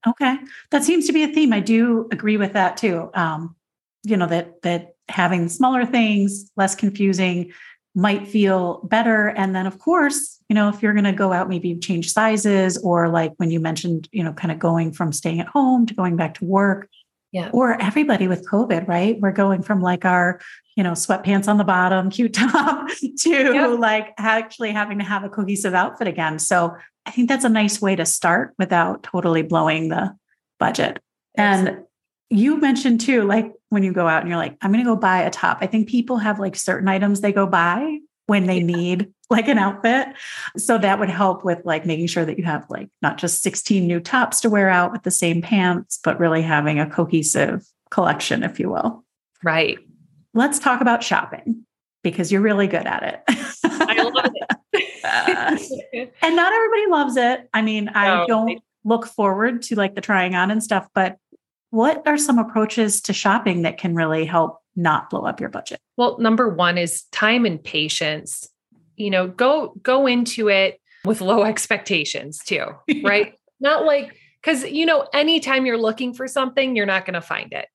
Okay. 0.06 0.36
That 0.70 0.84
seems 0.84 1.06
to 1.06 1.12
be 1.12 1.24
a 1.24 1.28
theme. 1.28 1.52
I 1.52 1.60
do 1.60 2.08
agree 2.12 2.36
with 2.36 2.52
that 2.52 2.76
too. 2.76 3.10
Um, 3.14 3.56
you 4.02 4.16
know, 4.16 4.26
that 4.26 4.62
that 4.62 4.94
having 5.08 5.48
smaller 5.48 5.84
things, 5.84 6.50
less 6.56 6.74
confusing, 6.74 7.52
might 7.94 8.28
feel 8.28 8.80
better. 8.84 9.28
And 9.28 9.54
then, 9.54 9.66
of 9.66 9.78
course, 9.78 10.38
you 10.48 10.54
know, 10.54 10.68
if 10.68 10.82
you're 10.82 10.92
going 10.92 11.04
to 11.04 11.12
go 11.12 11.32
out, 11.32 11.48
maybe 11.48 11.76
change 11.76 12.12
sizes, 12.12 12.78
or 12.78 13.08
like 13.08 13.32
when 13.36 13.50
you 13.50 13.60
mentioned, 13.60 14.08
you 14.12 14.22
know, 14.22 14.32
kind 14.32 14.52
of 14.52 14.58
going 14.58 14.92
from 14.92 15.12
staying 15.12 15.40
at 15.40 15.48
home 15.48 15.86
to 15.86 15.94
going 15.94 16.16
back 16.16 16.34
to 16.34 16.44
work. 16.44 16.88
Yeah. 17.32 17.50
Or 17.52 17.80
everybody 17.80 18.26
with 18.26 18.48
COVID, 18.48 18.88
right? 18.88 19.20
We're 19.20 19.30
going 19.30 19.62
from 19.62 19.80
like 19.80 20.04
our, 20.04 20.40
you 20.76 20.82
know, 20.82 20.92
sweatpants 20.92 21.46
on 21.46 21.58
the 21.58 21.64
bottom, 21.64 22.10
cute 22.10 22.34
top 22.34 22.88
to 23.18 23.30
yep. 23.30 23.78
like 23.78 24.14
actually 24.18 24.72
having 24.72 24.98
to 24.98 25.04
have 25.04 25.22
a 25.22 25.28
cohesive 25.28 25.72
outfit 25.72 26.08
again. 26.08 26.40
So 26.40 26.74
I 27.06 27.12
think 27.12 27.28
that's 27.28 27.44
a 27.44 27.48
nice 27.48 27.80
way 27.80 27.94
to 27.94 28.04
start 28.04 28.54
without 28.58 29.04
totally 29.04 29.42
blowing 29.42 29.90
the 29.90 30.16
budget. 30.58 30.98
And 31.36 31.84
you 32.30 32.58
mentioned 32.58 33.00
too, 33.00 33.24
like 33.24 33.52
when 33.68 33.82
you 33.82 33.92
go 33.92 34.06
out 34.06 34.22
and 34.22 34.28
you're 34.28 34.38
like, 34.38 34.56
I'm 34.62 34.72
going 34.72 34.84
to 34.84 34.88
go 34.88 34.96
buy 34.96 35.22
a 35.22 35.30
top. 35.30 35.58
I 35.60 35.66
think 35.66 35.88
people 35.88 36.16
have 36.18 36.38
like 36.38 36.56
certain 36.56 36.88
items 36.88 37.20
they 37.20 37.32
go 37.32 37.46
buy 37.46 37.98
when 38.26 38.46
they 38.46 38.58
yeah. 38.58 38.66
need 38.66 39.12
like 39.28 39.48
an 39.48 39.58
outfit. 39.58 40.08
So 40.56 40.78
that 40.78 41.00
would 41.00 41.10
help 41.10 41.44
with 41.44 41.58
like 41.64 41.84
making 41.84 42.06
sure 42.06 42.24
that 42.24 42.38
you 42.38 42.44
have 42.44 42.64
like 42.70 42.88
not 43.02 43.18
just 43.18 43.42
16 43.42 43.86
new 43.86 44.00
tops 44.00 44.40
to 44.42 44.50
wear 44.50 44.68
out 44.68 44.92
with 44.92 45.02
the 45.02 45.10
same 45.10 45.42
pants, 45.42 45.98
but 46.02 46.20
really 46.20 46.42
having 46.42 46.78
a 46.78 46.88
cohesive 46.88 47.66
collection, 47.90 48.44
if 48.44 48.60
you 48.60 48.70
will. 48.70 49.04
Right. 49.42 49.78
Let's 50.32 50.60
talk 50.60 50.80
about 50.80 51.02
shopping 51.02 51.64
because 52.02 52.30
you're 52.30 52.40
really 52.40 52.68
good 52.68 52.86
at 52.86 53.02
it. 53.02 53.22
I 53.64 54.02
love 54.02 54.32
it. 54.34 54.50
and 56.22 56.36
not 56.36 56.52
everybody 56.52 56.86
loves 56.88 57.16
it. 57.16 57.48
I 57.52 57.62
mean, 57.62 57.86
no, 57.86 57.92
I 57.94 58.26
don't 58.26 58.62
look 58.84 59.06
forward 59.06 59.62
to 59.62 59.74
like 59.74 59.94
the 59.94 60.00
trying 60.00 60.34
on 60.34 60.50
and 60.50 60.62
stuff, 60.62 60.88
but 60.94 61.16
what 61.70 62.02
are 62.06 62.18
some 62.18 62.38
approaches 62.38 63.00
to 63.02 63.12
shopping 63.12 63.62
that 63.62 63.78
can 63.78 63.94
really 63.94 64.24
help 64.24 64.60
not 64.76 65.10
blow 65.10 65.22
up 65.22 65.40
your 65.40 65.48
budget? 65.48 65.80
Well, 65.96 66.18
number 66.18 66.48
one 66.48 66.78
is 66.78 67.04
time 67.12 67.44
and 67.46 67.62
patience. 67.62 68.48
You 68.96 69.10
know, 69.10 69.28
go 69.28 69.74
go 69.82 70.06
into 70.06 70.48
it 70.48 70.80
with 71.04 71.20
low 71.20 71.44
expectations 71.44 72.38
too, 72.38 72.66
right? 73.04 73.34
not 73.60 73.84
like 73.84 74.16
because 74.42 74.64
you 74.64 74.86
know, 74.86 75.06
anytime 75.12 75.66
you're 75.66 75.78
looking 75.78 76.14
for 76.14 76.26
something, 76.26 76.74
you're 76.74 76.86
not 76.86 77.04
going 77.04 77.14
to 77.14 77.20
find 77.20 77.52
it. 77.52 77.68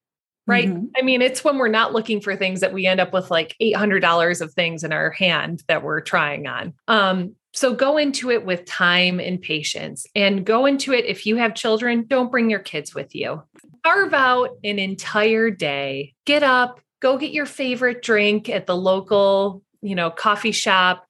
Right. 0.48 0.70
Mm-hmm. 0.70 0.86
I 0.96 1.02
mean, 1.02 1.24
it's 1.24 1.44
when 1.44 1.58
we're 1.58 1.70
not 1.70 1.94
looking 1.94 2.22
for 2.22 2.36
things 2.36 2.60
that 2.60 2.72
we 2.72 2.86
end 2.86 3.00
up 3.00 3.12
with 3.12 3.32
like 3.32 3.56
$800 3.60 4.42
of 4.42 4.54
things 4.54 4.84
in 4.84 4.94
our 4.94 5.10
hand 5.10 5.64
that 5.68 5.82
we're 5.82 6.02
trying 6.02 6.46
on. 6.46 6.74
Um, 6.88 7.36
so 7.52 7.74
go 7.74 7.98
into 7.98 8.30
it 8.30 8.46
with 8.46 8.64
time 8.66 9.20
and 9.20 9.42
patience 9.42 10.06
and 10.14 10.46
go 10.46 10.68
into 10.68 10.94
it. 10.94 11.06
If 11.06 11.26
you 11.26 11.38
have 11.38 11.56
children, 11.56 12.06
don't 12.08 12.30
bring 12.30 12.52
your 12.52 12.60
kids 12.60 12.94
with 12.94 13.16
you 13.16 13.42
carve 13.86 14.14
out 14.16 14.58
an 14.64 14.80
entire 14.80 15.52
day, 15.52 16.14
get 16.26 16.42
up, 16.42 16.80
go 17.02 17.18
get 17.18 17.32
your 17.32 17.46
favorite 17.46 18.02
drink 18.02 18.50
at 18.50 18.66
the 18.66 18.76
local, 18.76 19.62
you 19.82 19.94
know, 19.94 20.10
coffee 20.10 20.52
shop, 20.52 21.08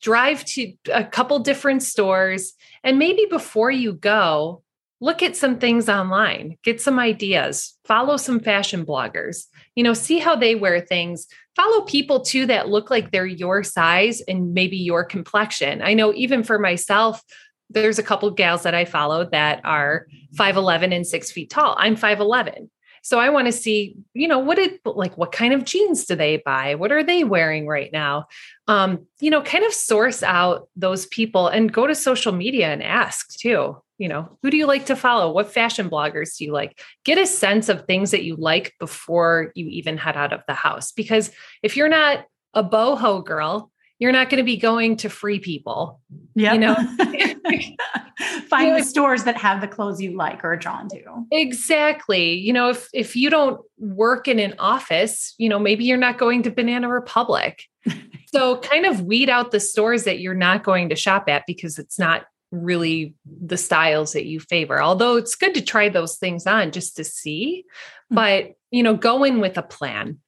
drive 0.00 0.42
to 0.42 0.72
a 0.90 1.04
couple 1.04 1.38
different 1.40 1.82
stores, 1.82 2.54
and 2.82 2.98
maybe 2.98 3.26
before 3.28 3.70
you 3.70 3.92
go, 3.92 4.62
look 5.02 5.22
at 5.22 5.36
some 5.36 5.58
things 5.58 5.86
online, 5.86 6.56
get 6.62 6.80
some 6.80 6.98
ideas, 6.98 7.76
follow 7.84 8.16
some 8.16 8.40
fashion 8.40 8.86
bloggers, 8.86 9.44
you 9.74 9.82
know, 9.82 9.92
see 9.92 10.18
how 10.18 10.34
they 10.34 10.54
wear 10.54 10.80
things. 10.80 11.26
Follow 11.56 11.82
people 11.82 12.20
too 12.20 12.46
that 12.46 12.70
look 12.70 12.90
like 12.90 13.10
they're 13.10 13.26
your 13.26 13.62
size 13.62 14.22
and 14.22 14.54
maybe 14.54 14.78
your 14.78 15.04
complexion. 15.04 15.82
I 15.82 15.92
know 15.92 16.14
even 16.14 16.42
for 16.42 16.58
myself, 16.58 17.22
there's 17.70 17.98
a 17.98 18.02
couple 18.02 18.28
of 18.28 18.36
gals 18.36 18.64
that 18.64 18.74
I 18.74 18.84
follow 18.84 19.28
that 19.30 19.60
are 19.64 20.06
5'11 20.34 20.94
and 20.94 21.06
six 21.06 21.30
feet 21.30 21.50
tall. 21.50 21.76
I'm 21.78 21.96
5'11. 21.96 22.68
So 23.02 23.18
I 23.18 23.30
want 23.30 23.46
to 23.46 23.52
see, 23.52 23.96
you 24.12 24.28
know, 24.28 24.38
what 24.38 24.56
did 24.56 24.78
like 24.84 25.16
what 25.16 25.32
kind 25.32 25.54
of 25.54 25.64
jeans 25.64 26.04
do 26.04 26.14
they 26.14 26.42
buy? 26.44 26.74
What 26.74 26.92
are 26.92 27.02
they 27.02 27.24
wearing 27.24 27.66
right 27.66 27.90
now? 27.92 28.26
Um, 28.68 29.06
you 29.20 29.30
know, 29.30 29.42
kind 29.42 29.64
of 29.64 29.72
source 29.72 30.22
out 30.22 30.68
those 30.76 31.06
people 31.06 31.48
and 31.48 31.72
go 31.72 31.86
to 31.86 31.94
social 31.94 32.32
media 32.32 32.68
and 32.68 32.82
ask 32.82 33.38
too. 33.38 33.76
You 33.96 34.08
know, 34.08 34.38
who 34.42 34.50
do 34.50 34.56
you 34.56 34.66
like 34.66 34.86
to 34.86 34.96
follow? 34.96 35.30
What 35.30 35.52
fashion 35.52 35.90
bloggers 35.90 36.36
do 36.38 36.44
you 36.44 36.52
like? 36.52 36.80
Get 37.04 37.18
a 37.18 37.26
sense 37.26 37.68
of 37.68 37.86
things 37.86 38.12
that 38.12 38.24
you 38.24 38.34
like 38.36 38.74
before 38.78 39.52
you 39.54 39.66
even 39.68 39.98
head 39.98 40.16
out 40.16 40.32
of 40.32 40.40
the 40.46 40.54
house. 40.54 40.92
Because 40.92 41.30
if 41.62 41.76
you're 41.76 41.88
not 41.88 42.24
a 42.54 42.64
boho 42.64 43.24
girl, 43.24 43.70
you're 43.98 44.12
not 44.12 44.30
going 44.30 44.38
to 44.38 44.44
be 44.44 44.56
going 44.56 44.96
to 44.96 45.10
free 45.10 45.38
people. 45.38 46.00
Yeah. 46.34 46.54
You 46.54 46.60
know, 46.60 46.76
find 48.48 48.66
you 48.66 48.72
know, 48.72 48.78
the 48.78 48.84
stores 48.84 49.24
that 49.24 49.36
have 49.36 49.60
the 49.60 49.68
clothes 49.68 50.00
you 50.00 50.16
like 50.16 50.44
or 50.44 50.52
are 50.52 50.56
drawn 50.56 50.88
to. 50.88 51.02
Exactly. 51.30 52.34
You 52.34 52.52
know, 52.52 52.70
if 52.70 52.88
if 52.92 53.16
you 53.16 53.30
don't 53.30 53.60
work 53.78 54.28
in 54.28 54.38
an 54.38 54.54
office, 54.58 55.34
you 55.38 55.48
know, 55.48 55.58
maybe 55.58 55.84
you're 55.84 55.96
not 55.96 56.18
going 56.18 56.42
to 56.44 56.50
Banana 56.50 56.88
Republic. 56.88 57.64
so 58.26 58.58
kind 58.58 58.86
of 58.86 59.02
weed 59.02 59.30
out 59.30 59.50
the 59.50 59.60
stores 59.60 60.04
that 60.04 60.20
you're 60.20 60.34
not 60.34 60.64
going 60.64 60.88
to 60.90 60.96
shop 60.96 61.28
at 61.28 61.44
because 61.46 61.78
it's 61.78 61.98
not 61.98 62.24
really 62.52 63.14
the 63.24 63.56
styles 63.56 64.12
that 64.12 64.26
you 64.26 64.40
favor. 64.40 64.82
Although 64.82 65.16
it's 65.16 65.36
good 65.36 65.54
to 65.54 65.62
try 65.62 65.88
those 65.88 66.16
things 66.16 66.46
on 66.46 66.72
just 66.72 66.96
to 66.96 67.04
see, 67.04 67.64
mm-hmm. 67.66 68.14
but 68.16 68.52
you 68.70 68.82
know, 68.82 68.96
go 68.96 69.24
in 69.24 69.40
with 69.40 69.56
a 69.56 69.62
plan. 69.62 70.18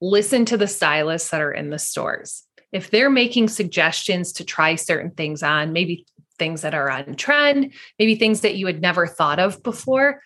Listen 0.00 0.44
to 0.46 0.56
the 0.56 0.66
stylists 0.66 1.30
that 1.30 1.40
are 1.40 1.52
in 1.52 1.70
the 1.70 1.78
stores 1.78 2.44
if 2.72 2.90
they're 2.90 3.10
making 3.10 3.48
suggestions 3.48 4.32
to 4.32 4.44
try 4.44 4.74
certain 4.74 5.10
things 5.10 5.42
on, 5.42 5.72
maybe 5.72 6.06
things 6.38 6.62
that 6.62 6.74
are 6.74 6.90
on 6.90 7.14
trend, 7.14 7.72
maybe 7.98 8.14
things 8.14 8.40
that 8.40 8.56
you 8.56 8.66
had 8.66 8.80
never 8.80 9.06
thought 9.06 9.38
of 9.38 9.62
before, 9.62 10.20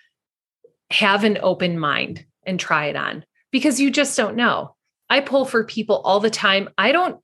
have 0.90 1.24
an 1.24 1.38
open 1.42 1.78
mind 1.78 2.24
and 2.46 2.60
try 2.60 2.86
it 2.86 2.96
on 2.96 3.24
because 3.50 3.80
you 3.80 3.90
just 3.90 4.16
don't 4.16 4.36
know. 4.36 4.74
I 5.08 5.20
pull 5.20 5.44
for 5.44 5.64
people 5.64 6.00
all 6.04 6.20
the 6.20 6.30
time. 6.30 6.68
I 6.78 6.92
don't 6.92 7.20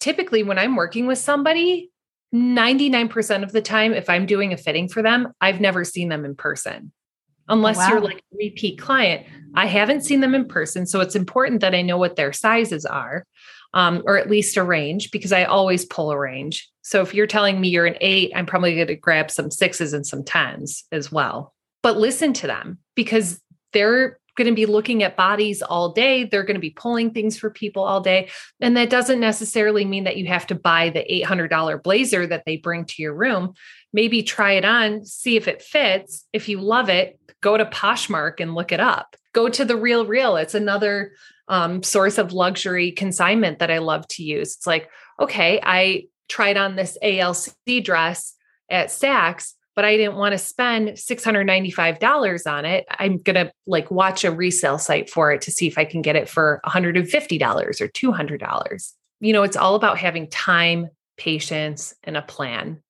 typically, 0.00 0.42
when 0.42 0.58
I'm 0.58 0.76
working 0.76 1.06
with 1.06 1.18
somebody, 1.18 1.90
99% 2.34 3.42
of 3.42 3.52
the 3.52 3.62
time, 3.62 3.92
if 3.92 4.10
I'm 4.10 4.26
doing 4.26 4.52
a 4.52 4.56
fitting 4.56 4.88
for 4.88 5.02
them, 5.02 5.32
I've 5.40 5.60
never 5.60 5.84
seen 5.84 6.08
them 6.08 6.24
in 6.24 6.34
person. 6.34 6.92
Unless 7.48 7.76
wow. 7.76 7.88
you're 7.88 8.00
like 8.00 8.18
a 8.18 8.36
repeat 8.36 8.78
client, 8.78 9.26
I 9.54 9.66
haven't 9.66 10.04
seen 10.04 10.20
them 10.20 10.34
in 10.34 10.46
person. 10.46 10.84
So 10.86 11.00
it's 11.00 11.14
important 11.14 11.60
that 11.60 11.74
I 11.74 11.82
know 11.82 11.96
what 11.96 12.16
their 12.16 12.32
sizes 12.32 12.84
are 12.84 13.24
um, 13.76 14.02
or 14.06 14.16
at 14.16 14.30
least 14.30 14.56
a 14.56 14.62
range 14.62 15.10
because 15.10 15.32
I 15.32 15.44
always 15.44 15.84
pull 15.84 16.10
a 16.10 16.18
range. 16.18 16.66
So 16.80 17.02
if 17.02 17.12
you're 17.12 17.26
telling 17.26 17.60
me 17.60 17.68
you're 17.68 17.84
an 17.84 17.98
eight, 18.00 18.32
I'm 18.34 18.46
probably 18.46 18.74
going 18.74 18.86
to 18.86 18.96
grab 18.96 19.30
some 19.30 19.50
sixes 19.50 19.92
and 19.92 20.06
some 20.06 20.24
tens 20.24 20.84
as 20.92 21.12
well. 21.12 21.52
But 21.82 21.98
listen 21.98 22.32
to 22.32 22.46
them 22.46 22.78
because 22.94 23.38
they're 23.74 24.18
going 24.38 24.48
to 24.48 24.54
be 24.54 24.64
looking 24.64 25.02
at 25.02 25.14
bodies 25.14 25.60
all 25.60 25.92
day. 25.92 26.24
They're 26.24 26.42
going 26.42 26.54
to 26.56 26.60
be 26.60 26.70
pulling 26.70 27.10
things 27.10 27.38
for 27.38 27.50
people 27.50 27.84
all 27.84 28.00
day. 28.00 28.30
And 28.62 28.78
that 28.78 28.88
doesn't 28.88 29.20
necessarily 29.20 29.84
mean 29.84 30.04
that 30.04 30.16
you 30.16 30.26
have 30.26 30.46
to 30.46 30.54
buy 30.54 30.88
the 30.88 31.04
$800 31.26 31.82
blazer 31.82 32.26
that 32.26 32.44
they 32.46 32.56
bring 32.56 32.86
to 32.86 33.02
your 33.02 33.14
room. 33.14 33.52
Maybe 33.92 34.22
try 34.22 34.52
it 34.52 34.64
on, 34.64 35.04
see 35.04 35.36
if 35.36 35.48
it 35.48 35.60
fits. 35.60 36.24
If 36.32 36.48
you 36.48 36.60
love 36.60 36.88
it, 36.88 37.20
go 37.42 37.58
to 37.58 37.66
Poshmark 37.66 38.40
and 38.40 38.54
look 38.54 38.72
it 38.72 38.80
up. 38.80 39.16
Go 39.34 39.50
to 39.50 39.66
the 39.66 39.76
Real 39.76 40.06
Real. 40.06 40.36
It's 40.36 40.54
another 40.54 41.12
um, 41.48 41.82
source 41.82 42.18
of 42.18 42.32
luxury 42.32 42.92
consignment 42.92 43.58
that 43.60 43.70
I 43.70 43.78
love 43.78 44.06
to 44.08 44.22
use. 44.22 44.56
It's 44.56 44.66
like, 44.66 44.90
okay, 45.20 45.60
I 45.62 46.06
tried 46.28 46.56
on 46.56 46.76
this 46.76 46.98
ALC 47.02 47.84
dress 47.84 48.34
at 48.68 48.88
Saks 48.88 49.52
but 49.76 49.84
I 49.84 49.96
didn't 49.98 50.16
want 50.16 50.32
to 50.32 50.38
spend 50.38 50.88
$695 50.88 52.50
on 52.50 52.64
it. 52.64 52.86
I'm 52.90 53.18
going 53.18 53.46
to 53.46 53.52
like 53.66 53.90
watch 53.90 54.24
a 54.24 54.32
resale 54.32 54.78
site 54.78 55.10
for 55.10 55.30
it 55.32 55.42
to 55.42 55.52
see 55.52 55.66
if 55.66 55.76
I 55.76 55.84
can 55.84 56.00
get 56.00 56.16
it 56.16 56.30
for 56.30 56.60
$150 56.64 57.80
or 57.80 57.88
$200. 57.88 58.92
You 59.20 59.32
know, 59.34 59.42
it's 59.42 59.56
all 59.56 59.74
about 59.74 59.98
having 59.98 60.28
time, 60.30 60.88
patience, 61.18 61.94
and 62.02 62.16
a 62.16 62.22
plan 62.22 62.82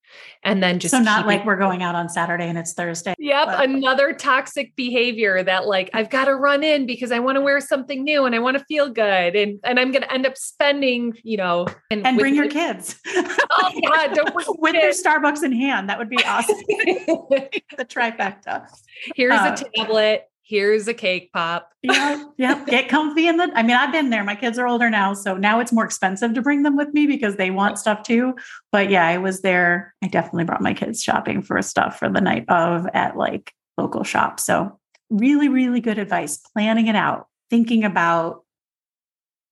and 0.43 0.61
then 0.61 0.79
just 0.79 0.91
so 0.91 0.99
not 0.99 1.25
like 1.25 1.45
we're 1.45 1.57
going 1.57 1.83
out 1.83 1.95
on 1.95 2.09
Saturday 2.09 2.47
and 2.47 2.57
it's 2.57 2.73
Thursday. 2.73 3.13
Yep, 3.17 3.45
but. 3.45 3.69
another 3.69 4.13
toxic 4.13 4.75
behavior 4.75 5.43
that 5.43 5.67
like 5.67 5.89
I've 5.93 6.09
got 6.09 6.25
to 6.25 6.35
run 6.35 6.63
in 6.63 6.85
because 6.85 7.11
I 7.11 7.19
want 7.19 7.35
to 7.35 7.41
wear 7.41 7.59
something 7.59 8.03
new 8.03 8.25
and 8.25 8.35
I 8.35 8.39
want 8.39 8.57
to 8.57 8.63
feel 8.65 8.89
good 8.89 9.35
and 9.35 9.59
and 9.63 9.79
I'm 9.79 9.91
going 9.91 10.03
to 10.03 10.13
end 10.13 10.25
up 10.25 10.37
spending, 10.37 11.17
you 11.23 11.37
know, 11.37 11.67
and, 11.91 12.05
and 12.05 12.17
bring 12.17 12.35
your 12.35 12.49
kids. 12.49 12.99
Oh 13.05 13.81
God, 13.87 14.13
don't 14.13 14.33
with 14.35 14.73
their 14.73 14.91
Starbucks 14.91 15.43
in 15.43 15.51
hand. 15.51 15.89
That 15.89 15.97
would 15.97 16.09
be 16.09 16.23
awesome. 16.23 16.55
the 16.67 17.85
trifecta. 17.85 18.67
Here's 19.15 19.33
uh, 19.33 19.55
a 19.57 19.77
tablet 19.77 20.29
here's 20.47 20.87
a 20.87 20.93
cake 20.93 21.31
pop. 21.33 21.73
yeah, 21.83 22.23
yeah. 22.37 22.63
Get 22.67 22.87
comfy 22.89 23.27
in 23.27 23.37
the. 23.37 23.51
I 23.53 23.63
mean, 23.63 23.75
I've 23.75 23.91
been 23.91 24.09
there. 24.09 24.23
My 24.23 24.35
kids 24.35 24.57
are 24.57 24.67
older 24.67 24.89
now, 24.89 25.13
so 25.13 25.35
now 25.35 25.59
it's 25.59 25.71
more 25.71 25.85
expensive 25.85 26.33
to 26.33 26.41
bring 26.41 26.63
them 26.63 26.77
with 26.77 26.93
me 26.93 27.05
because 27.05 27.35
they 27.35 27.51
want 27.51 27.77
stuff 27.77 28.03
too. 28.03 28.35
But 28.71 28.89
yeah, 28.89 29.05
I 29.05 29.17
was 29.17 29.41
there. 29.41 29.93
I 30.03 30.07
definitely 30.07 30.45
brought 30.45 30.61
my 30.61 30.73
kids 30.73 31.03
shopping 31.03 31.41
for 31.41 31.61
stuff 31.61 31.99
for 31.99 32.09
the 32.09 32.21
night 32.21 32.45
of 32.49 32.87
at 32.93 33.17
like 33.17 33.53
local 33.77 34.03
shops. 34.03 34.45
So 34.45 34.79
really, 35.09 35.49
really 35.49 35.81
good 35.81 35.99
advice. 35.99 36.37
Planning 36.37 36.87
it 36.87 36.95
out, 36.95 37.27
thinking 37.49 37.83
about 37.83 38.43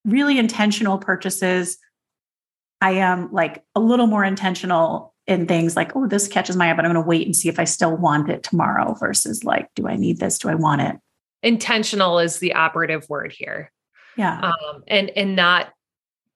really 0.05 0.39
intentional 0.39 0.97
purchases. 0.97 1.77
I 2.81 2.91
am 2.91 3.31
like 3.31 3.63
a 3.73 3.79
little 3.79 4.07
more 4.07 4.23
intentional 4.23 5.14
in 5.27 5.47
things 5.47 5.75
like, 5.75 5.95
oh, 5.95 6.07
this 6.07 6.27
catches 6.27 6.55
my 6.55 6.69
eye, 6.69 6.73
but 6.73 6.85
I'm 6.85 6.91
going 6.91 7.03
to 7.03 7.07
wait 7.07 7.25
and 7.25 7.35
see 7.35 7.49
if 7.49 7.59
I 7.59 7.63
still 7.63 7.95
want 7.95 8.29
it 8.29 8.43
tomorrow 8.43 8.93
versus 8.93 9.43
like, 9.43 9.69
do 9.75 9.87
I 9.87 9.95
need 9.95 10.19
this? 10.19 10.37
Do 10.37 10.49
I 10.49 10.55
want 10.55 10.81
it? 10.81 10.97
Intentional 11.41 12.19
is 12.19 12.39
the 12.39 12.53
operative 12.53 13.07
word 13.09 13.31
here. 13.31 13.71
Yeah. 14.17 14.39
Um, 14.39 14.83
and 14.87 15.09
and 15.11 15.35
not 15.35 15.73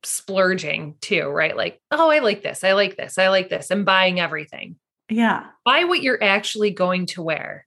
splurging 0.03 0.95
too, 1.01 1.27
right? 1.27 1.55
Like, 1.55 1.79
oh, 1.91 2.09
I 2.09 2.19
like 2.19 2.41
this, 2.41 2.63
I 2.63 2.73
like 2.73 2.97
this, 2.97 3.17
I 3.17 3.29
like 3.29 3.49
this, 3.49 3.71
and 3.71 3.85
buying 3.85 4.19
everything. 4.19 4.75
Yeah. 5.09 5.45
Buy 5.65 5.85
what 5.85 6.01
you're 6.01 6.23
actually 6.23 6.71
going 6.71 7.05
to 7.07 7.21
wear. 7.21 7.65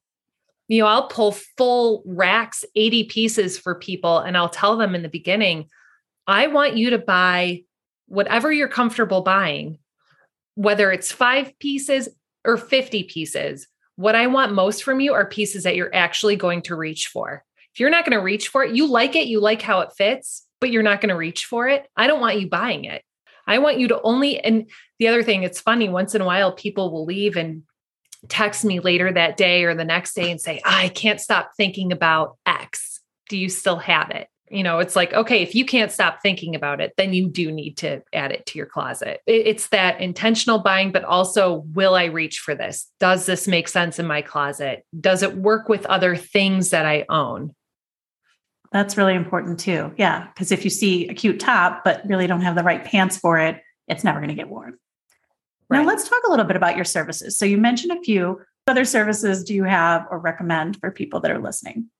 You 0.68 0.82
know, 0.82 0.88
I'll 0.88 1.08
pull 1.08 1.32
full 1.32 2.02
racks, 2.06 2.64
80 2.74 3.04
pieces 3.04 3.58
for 3.58 3.74
people, 3.74 4.18
and 4.18 4.36
I'll 4.36 4.48
tell 4.48 4.76
them 4.76 4.94
in 4.94 5.02
the 5.02 5.08
beginning, 5.08 5.66
I 6.26 6.46
want 6.46 6.76
you 6.76 6.90
to 6.90 6.98
buy 6.98 7.62
whatever 8.06 8.52
you're 8.52 8.68
comfortable 8.68 9.22
buying 9.22 9.78
whether 10.54 10.92
it's 10.92 11.12
five 11.12 11.58
pieces 11.58 12.08
or 12.44 12.56
50 12.56 13.04
pieces, 13.04 13.68
what 13.96 14.14
I 14.14 14.26
want 14.26 14.52
most 14.52 14.84
from 14.84 15.00
you 15.00 15.14
are 15.14 15.26
pieces 15.26 15.64
that 15.64 15.76
you're 15.76 15.94
actually 15.94 16.36
going 16.36 16.62
to 16.62 16.76
reach 16.76 17.08
for. 17.08 17.44
If 17.72 17.80
you're 17.80 17.90
not 17.90 18.04
going 18.04 18.18
to 18.18 18.24
reach 18.24 18.48
for 18.48 18.64
it, 18.64 18.74
you 18.74 18.86
like 18.86 19.16
it, 19.16 19.28
you 19.28 19.40
like 19.40 19.62
how 19.62 19.80
it 19.80 19.92
fits, 19.96 20.46
but 20.60 20.70
you're 20.70 20.82
not 20.82 21.00
going 21.00 21.08
to 21.08 21.16
reach 21.16 21.46
for 21.46 21.68
it. 21.68 21.86
I 21.96 22.06
don't 22.06 22.20
want 22.20 22.40
you 22.40 22.48
buying 22.48 22.84
it. 22.84 23.02
I 23.46 23.58
want 23.58 23.78
you 23.78 23.88
to 23.88 24.00
only, 24.02 24.38
and 24.38 24.70
the 24.98 25.08
other 25.08 25.22
thing, 25.22 25.42
it's 25.42 25.60
funny, 25.60 25.88
once 25.88 26.14
in 26.14 26.20
a 26.20 26.26
while, 26.26 26.52
people 26.52 26.92
will 26.92 27.04
leave 27.04 27.36
and 27.36 27.64
text 28.28 28.64
me 28.64 28.78
later 28.78 29.12
that 29.12 29.36
day 29.36 29.64
or 29.64 29.74
the 29.74 29.84
next 29.84 30.14
day 30.14 30.30
and 30.30 30.40
say, 30.40 30.60
I 30.64 30.88
can't 30.88 31.20
stop 31.20 31.52
thinking 31.56 31.92
about 31.92 32.36
X. 32.46 33.00
Do 33.28 33.36
you 33.36 33.48
still 33.48 33.78
have 33.78 34.10
it? 34.10 34.28
You 34.52 34.62
know 34.62 34.78
it's 34.78 34.94
like 34.94 35.12
okay 35.14 35.42
if 35.42 35.54
you 35.54 35.64
can't 35.64 35.90
stop 35.90 36.20
thinking 36.22 36.54
about 36.54 36.80
it 36.80 36.92
then 36.96 37.12
you 37.12 37.28
do 37.28 37.50
need 37.50 37.76
to 37.76 38.02
add 38.12 38.32
it 38.32 38.46
to 38.46 38.58
your 38.58 38.66
closet. 38.66 39.20
It's 39.26 39.68
that 39.68 40.00
intentional 40.00 40.58
buying 40.58 40.92
but 40.92 41.04
also 41.04 41.64
will 41.72 41.94
i 41.94 42.04
reach 42.04 42.38
for 42.38 42.54
this? 42.54 42.90
Does 43.00 43.26
this 43.26 43.48
make 43.48 43.68
sense 43.68 43.98
in 43.98 44.06
my 44.06 44.22
closet? 44.22 44.84
Does 44.98 45.22
it 45.22 45.36
work 45.36 45.68
with 45.68 45.86
other 45.86 46.16
things 46.16 46.70
that 46.70 46.86
i 46.86 47.04
own? 47.08 47.54
That's 48.72 48.96
really 48.96 49.14
important 49.14 49.60
too. 49.60 49.92
Yeah 49.96 50.28
because 50.34 50.52
if 50.52 50.64
you 50.64 50.70
see 50.70 51.08
a 51.08 51.14
cute 51.14 51.40
top 51.40 51.82
but 51.84 52.02
really 52.06 52.26
don't 52.26 52.42
have 52.42 52.54
the 52.54 52.62
right 52.62 52.84
pants 52.84 53.16
for 53.18 53.38
it 53.38 53.60
it's 53.88 54.04
never 54.04 54.20
going 54.20 54.28
to 54.28 54.34
get 54.34 54.48
worn. 54.48 54.78
Right. 55.68 55.80
now 55.80 55.86
let's 55.86 56.08
talk 56.08 56.22
a 56.26 56.30
little 56.30 56.44
bit 56.44 56.56
about 56.56 56.76
your 56.76 56.84
services. 56.84 57.38
So 57.38 57.44
you 57.44 57.58
mentioned 57.58 57.98
a 57.98 58.02
few. 58.02 58.40
Other 58.66 58.84
services 58.84 59.42
do 59.42 59.54
you 59.54 59.64
have 59.64 60.06
or 60.10 60.18
recommend 60.18 60.78
for 60.78 60.90
people 60.90 61.20
that 61.20 61.30
are 61.30 61.40
listening? 61.40 61.90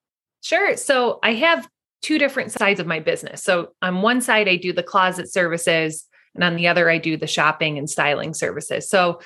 Sure. 0.41 0.77
So 0.77 1.19
I 1.23 1.33
have 1.33 1.67
two 2.03 2.19
different 2.19 2.51
sides 2.51 2.79
of 2.79 2.85
my 2.85 2.99
business. 2.99 3.41
So 3.41 3.69
on 3.81 4.03
one 4.03 4.21
side, 4.21 4.47
I 4.47 4.57
do 4.57 4.73
the 4.73 4.83
closet 4.83 5.31
services, 5.31 6.05
and 6.35 6.43
on 6.43 6.55
the 6.55 6.67
other, 6.67 6.89
I 6.89 6.99
do 6.99 7.17
the 7.17 7.27
shopping 7.27 7.79
and 7.79 7.89
styling 7.89 8.35
services. 8.35 8.87
So 8.87 9.21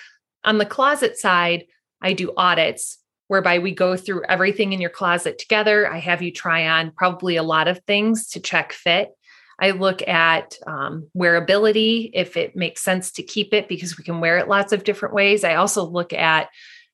on 0.46 0.60
the 0.60 0.66
closet 0.66 1.18
side, 1.18 1.66
I 2.02 2.14
do 2.14 2.32
audits 2.38 3.00
whereby 3.28 3.60
we 3.60 3.72
go 3.74 3.98
through 3.98 4.24
everything 4.30 4.72
in 4.72 4.80
your 4.80 4.90
closet 4.90 5.38
together. 5.38 5.92
I 5.92 5.98
have 6.00 6.22
you 6.22 6.32
try 6.32 6.68
on 6.68 6.92
probably 6.92 7.36
a 7.36 7.44
lot 7.44 7.68
of 7.68 7.82
things 7.86 8.30
to 8.30 8.40
check 8.40 8.72
fit. 8.72 9.10
I 9.60 9.72
look 9.72 10.08
at 10.08 10.56
um, 10.68 11.10
wearability, 11.18 12.12
if 12.14 12.38
it 12.38 12.56
makes 12.56 12.84
sense 12.84 13.12
to 13.14 13.24
keep 13.24 13.54
it 13.54 13.68
because 13.68 13.98
we 13.98 14.04
can 14.04 14.22
wear 14.22 14.38
it 14.38 14.48
lots 14.48 14.72
of 14.72 14.84
different 14.84 15.16
ways. 15.16 15.44
I 15.44 15.56
also 15.56 15.84
look 15.84 16.14
at 16.14 16.50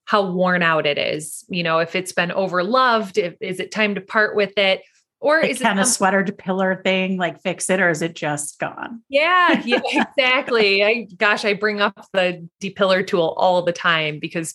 how 0.06 0.32
worn 0.32 0.64
out 0.64 0.86
it 0.86 0.98
is. 0.98 1.46
You 1.50 1.64
know, 1.64 1.80
if 1.80 1.96
it's 1.96 2.14
been 2.14 2.30
overloved, 2.30 3.18
if, 3.18 3.36
is 3.42 3.60
it 3.60 3.72
time 3.72 3.96
to 3.96 4.02
part 4.02 4.36
with 4.36 4.58
it? 4.58 4.82
Or 5.24 5.40
like 5.40 5.52
is 5.52 5.62
kind 5.62 5.80
of 5.80 5.88
sweater 5.88 6.22
to 6.22 6.34
pillar 6.34 6.82
thing, 6.84 7.18
like 7.18 7.42
fix 7.42 7.70
it, 7.70 7.80
or 7.80 7.90
is 7.90 8.02
it 8.02 8.14
just 8.14 8.60
gone? 8.60 9.02
Yeah, 9.08 9.62
yeah, 9.66 9.80
exactly. 9.86 10.84
I 10.84 11.08
gosh, 11.16 11.46
I 11.46 11.54
bring 11.54 11.80
up 11.80 12.08
the 12.12 12.46
depiller 12.60 13.04
tool 13.04 13.34
all 13.38 13.62
the 13.62 13.72
time 13.72 14.20
because 14.20 14.54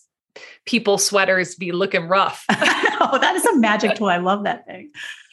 people 0.66 0.98
sweaters 0.98 1.54
be 1.54 1.72
looking 1.72 2.06
rough. 2.06 2.44
oh, 2.50 3.18
that 3.18 3.34
is 3.34 3.46
a 3.46 3.56
magic 3.56 3.96
tool. 3.96 4.08
I 4.08 4.18
love 4.18 4.44
that 4.44 4.66
thing. 4.66 4.90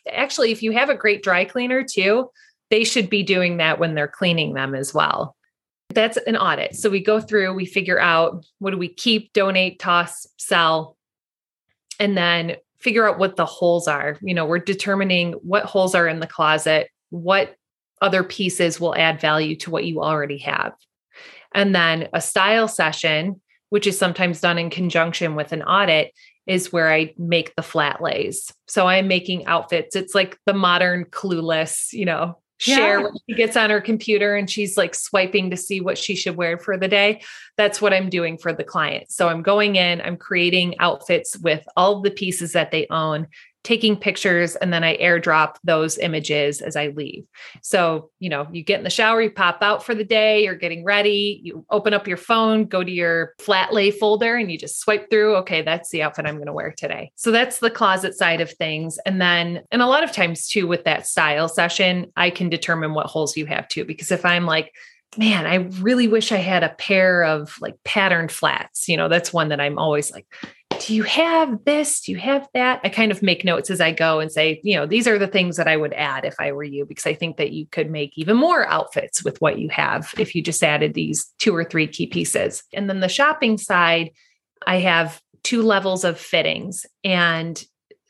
Actually, 0.10 0.52
if 0.52 0.64
you 0.64 0.72
have 0.72 0.90
a 0.90 0.96
great 0.96 1.22
dry 1.22 1.44
cleaner 1.44 1.84
too, 1.84 2.30
they 2.72 2.86
should 2.86 3.10
be 3.10 3.22
doing 3.22 3.58
that 3.58 3.78
when 3.78 3.94
they're 3.94 4.08
cleaning 4.08 4.54
them 4.54 4.74
as 4.74 4.94
well. 4.94 5.36
That's 5.90 6.16
an 6.16 6.38
audit. 6.38 6.78
So 6.78 6.90
we 6.90 7.04
go 7.04 7.20
through, 7.20 7.54
we 7.56 7.66
figure 7.66 8.00
out 8.00 8.46
what 8.60 8.72
do 8.72 8.78
we 8.78 8.88
keep, 8.88 9.34
donate, 9.34 9.80
toss, 9.80 10.28
sell, 10.38 10.96
and 12.00 12.18
then 12.18 12.56
figure 12.86 13.10
out 13.10 13.18
what 13.18 13.36
the 13.36 13.48
holes 13.48 13.88
are. 13.88 14.16
You 14.22 14.36
know, 14.36 14.46
we're 14.46 14.60
determining 14.60 15.34
what 15.42 15.66
holes 15.66 15.96
are 15.96 16.08
in 16.08 16.20
the 16.20 16.28
closet, 16.28 16.88
what 17.10 17.56
other 18.00 18.24
pieces 18.24 18.80
will 18.80 18.96
add 18.96 19.20
value 19.20 19.56
to 19.56 19.72
what 19.72 19.86
you 19.86 20.04
already 20.04 20.38
have. 20.38 20.74
And 21.56 21.74
then 21.74 22.10
a 22.14 22.22
style 22.22 22.68
session, 22.68 23.42
which 23.70 23.88
is 23.88 23.98
sometimes 23.98 24.40
done 24.40 24.60
in 24.60 24.70
conjunction 24.70 25.34
with 25.34 25.52
an 25.52 25.64
audit, 25.64 26.12
is 26.46 26.72
where 26.72 26.94
I 26.94 27.16
make 27.18 27.56
the 27.56 27.64
flat 27.64 28.04
lays. 28.04 28.54
So 28.68 28.86
I'm 28.86 29.08
making 29.08 29.48
outfits. 29.48 29.96
It's 29.96 30.14
like 30.14 30.38
the 30.46 30.54
modern 30.54 31.06
clueless, 31.06 31.92
you 31.92 32.06
know, 32.06 32.38
share 32.58 33.00
yeah. 33.00 33.04
when 33.04 33.14
she 33.28 33.36
gets 33.36 33.58
on 33.58 33.70
her 33.70 33.82
computer 33.82 34.36
and 34.36 34.50
she's 34.50 34.78
like 34.78 34.96
swiping 34.96 35.50
to 35.50 35.58
see 35.58 35.82
what 35.82 35.98
she 35.98 36.16
should 36.16 36.36
wear 36.36 36.58
for 36.58 36.78
the 36.78 36.88
day. 36.88 37.22
That's 37.58 37.82
what 37.82 37.94
I'm 37.94 38.10
doing 38.10 38.38
for 38.38 38.54
the 38.54 38.64
client. 38.64 39.12
So 39.12 39.28
I'm 39.28 39.42
going 39.42 39.76
in, 39.76 40.02
I'm 40.02 40.18
creating 40.18 40.80
outfits 40.80 41.38
with 41.38 41.66
all 41.76 42.02
the 42.02 42.12
pieces 42.12 42.54
that 42.54 42.72
they 42.72 42.88
own 42.90 43.28
taking 43.66 43.98
pictures 43.98 44.56
and 44.56 44.72
then 44.72 44.84
I 44.84 44.96
airdrop 44.98 45.56
those 45.64 45.98
images 45.98 46.62
as 46.62 46.76
I 46.76 46.90
leave. 46.90 47.26
So, 47.64 48.12
you 48.20 48.30
know, 48.30 48.48
you 48.52 48.64
get 48.64 48.78
in 48.78 48.84
the 48.84 48.92
shower, 48.92 49.24
you 49.24 49.32
pop 49.32 49.58
out 49.62 49.84
for 49.84 49.96
the 49.96 50.04
day, 50.04 50.44
you're 50.44 50.56
getting 50.56 50.84
ready, 50.84 51.42
you 51.44 51.66
open 51.72 51.92
up 51.92 52.08
your 52.08 52.16
phone, 52.16 52.66
go 52.66 52.84
to 52.84 52.92
your 52.92 53.34
flat 53.40 53.74
lay 53.74 53.90
folder 53.90 54.36
and 54.36 54.52
you 54.52 54.58
just 54.58 54.80
swipe 54.80 55.10
through, 55.10 55.36
okay, 55.38 55.64
that's 55.64 55.90
the 55.90 56.04
outfit 56.04 56.28
I'm 56.28 56.36
going 56.36 56.46
to 56.46 56.54
wear 56.54 56.74
today. 56.78 57.12
So 57.16 57.32
that's 57.32 57.58
the 57.58 57.72
closet 57.72 58.16
side 58.16 58.40
of 58.40 58.52
things. 58.52 59.00
And 59.04 59.20
then, 59.20 59.64
and 59.72 59.82
a 59.82 59.88
lot 59.88 60.04
of 60.04 60.12
times 60.12 60.48
too, 60.48 60.68
with 60.68 60.84
that 60.84 61.08
style 61.08 61.50
session, 61.50 62.12
I 62.16 62.30
can 62.30 62.50
determine 62.50 62.94
what 62.94 63.08
holes 63.08 63.36
you 63.36 63.48
have 63.48 63.68
too. 63.68 63.84
Because 63.84 64.12
if 64.12 64.24
I'm 64.26 64.46
like, 64.46 64.74
man, 65.18 65.48
I 65.48 65.56
really 65.82 66.08
wish 66.08 66.32
I 66.32 66.38
had 66.38 66.64
a 66.64 66.76
pair 66.78 67.24
of 67.24 67.56
like 67.62 67.76
patterned 67.84 68.32
flats. 68.32 68.88
You 68.88 68.98
know, 68.98 69.08
that's 69.08 69.34
one 69.34 69.50
that 69.50 69.62
I'm 69.62 69.80
always 69.80 70.12
like, 70.12 70.28
do 70.80 70.96
you 70.96 71.04
have 71.04 71.64
this? 71.66 72.02
Do 72.02 72.12
you 72.12 72.18
have 72.18 72.48
that? 72.54 72.82
I 72.84 72.90
kind 72.90 73.12
of 73.12 73.22
make 73.22 73.44
notes 73.44 73.70
as 73.70 73.82
I 73.82 73.92
go 73.92 74.20
and 74.20 74.32
say, 74.32 74.62
you 74.64 74.76
know, 74.76 74.86
these 74.86 75.08
are 75.08 75.18
the 75.18 75.28
things 75.28 75.58
that 75.58 75.68
I 75.68 75.78
would 75.78 75.94
add 75.94 76.26
if 76.26 76.36
I 76.40 76.52
were 76.52 76.64
you, 76.64 76.86
because 76.86 77.06
I 77.06 77.14
think 77.14 77.38
that 77.38 77.52
you 77.52 77.66
could 77.68 77.90
make 77.90 78.12
even 78.16 78.38
more 78.38 78.68
outfits 78.68 79.24
with 79.24 79.42
what 79.42 79.60
you 79.60 79.70
have 79.70 80.14
if 80.18 80.36
you 80.36 80.42
just 80.42 80.64
added 80.64 80.94
these 80.94 81.26
two 81.40 81.56
or 81.56 81.64
three 81.64 81.88
key 81.88 82.08
pieces. 82.08 82.64
And 82.74 82.90
then 82.90 83.00
the 83.00 83.10
shopping 83.10 83.58
side, 83.58 84.12
I 84.66 84.78
have 84.78 85.22
two 85.44 85.62
levels 85.62 86.04
of 86.04 86.20
fittings. 86.20 86.86
And 87.04 87.64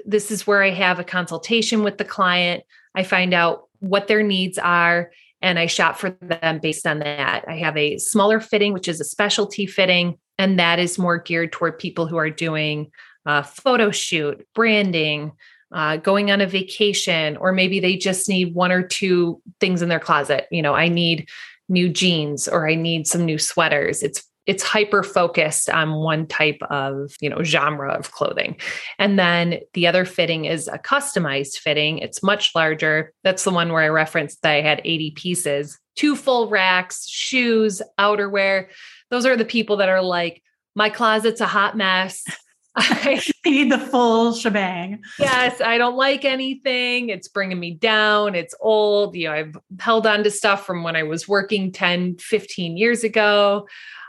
this 0.06 0.32
is 0.32 0.48
where 0.48 0.64
I 0.64 0.72
have 0.72 1.00
a 1.00 1.04
consultation 1.04 1.84
with 1.84 1.98
the 1.98 2.06
client. 2.06 2.64
I 2.96 3.04
find 3.04 3.34
out 3.34 3.64
what 3.80 4.08
their 4.08 4.24
needs 4.24 4.58
are 4.58 5.12
and 5.42 5.60
I 5.60 5.66
shop 5.68 5.98
for 5.98 6.12
them 6.22 6.60
based 6.60 6.88
on 6.88 7.00
that. 7.00 7.46
I 7.48 7.58
have 7.58 7.78
a 7.78 7.98
smaller 7.98 8.40
fitting, 8.40 8.74
which 8.74 8.88
is 8.88 9.00
a 9.00 9.06
specialty 9.06 9.66
fitting, 9.66 10.18
and 10.38 10.60
that 10.60 10.80
is 10.80 11.00
more 11.00 11.18
geared 11.18 11.52
toward 11.52 11.80
people 11.80 12.08
who 12.08 12.18
are 12.18 12.30
doing 12.30 12.92
a 13.26 13.44
photo 13.44 13.92
shoot, 13.92 14.46
branding, 14.54 15.32
uh, 15.72 15.98
going 15.98 16.32
on 16.32 16.42
a 16.42 16.48
vacation, 16.48 17.38
or 17.38 17.52
maybe 17.52 17.80
they 17.80 17.98
just 17.98 18.30
need 18.30 18.54
one 18.54 18.72
or 18.72 18.84
two 18.84 19.42
things 19.60 19.82
in 19.82 19.90
their 19.90 20.00
closet. 20.00 20.48
You 20.52 20.62
know, 20.62 20.74
I 20.74 20.88
need 20.88 21.28
new 21.68 21.90
jeans 21.90 22.48
or 22.48 22.70
I 22.70 22.76
need 22.76 23.08
some 23.08 23.26
new 23.26 23.40
sweaters. 23.40 24.04
It's 24.04 24.24
it's 24.46 24.64
hyper 24.64 25.04
focused 25.04 25.70
on 25.70 25.96
one 25.96 26.28
type 26.28 26.62
of 26.70 27.14
you 27.22 27.30
know 27.30 27.44
genre 27.44 27.94
of 27.94 28.12
clothing 28.12 28.58
and 29.00 29.18
then 29.18 29.60
the 29.74 29.88
other 29.88 30.06
fitting 30.06 30.46
is 30.46 30.68
a 30.68 30.78
customized 30.78 31.58
fitting 31.58 31.98
it's 32.00 32.24
much 32.24 32.54
larger 32.56 33.14
that's 33.24 33.44
the 33.44 33.52
one 33.52 33.72
where 33.72 33.84
i 33.84 33.88
referenced 33.88 34.42
that 34.42 34.52
i 34.52 34.62
had 34.62 34.82
80 34.84 35.12
pieces 35.12 35.80
two 35.96 36.16
full 36.16 36.50
racks 36.50 37.08
shoes 37.08 37.82
outerwear 38.00 38.68
those 39.10 39.26
are 39.26 39.38
the 39.38 39.46
people 39.46 39.78
that 39.78 39.90
are 39.90 40.02
like 40.02 40.42
my 40.76 40.90
closet's 40.90 41.42
a 41.42 41.48
hot 41.48 41.76
mess 41.76 42.24
I 42.78 43.22
need 43.46 43.72
the 43.72 43.80
full 43.80 44.34
shebang. 44.34 45.02
Yes, 45.18 45.62
I 45.62 45.78
don't 45.78 45.96
like 45.96 46.26
anything. 46.26 47.08
It's 47.08 47.30
bringing 47.30 47.58
me 47.58 47.72
down. 47.72 48.36
It's 48.36 48.54
old. 48.60 49.16
You 49.16 49.30
know, 49.30 49.34
I've 49.34 49.58
held 49.80 50.06
on 50.06 50.26
to 50.26 50.30
stuff 50.30 50.66
from 50.66 50.84
when 50.84 50.98
I 50.98 51.04
was 51.04 51.26
working 51.26 51.72
10, 51.72 52.18
15 52.18 52.76
years 52.76 53.06
ago. 53.06 53.66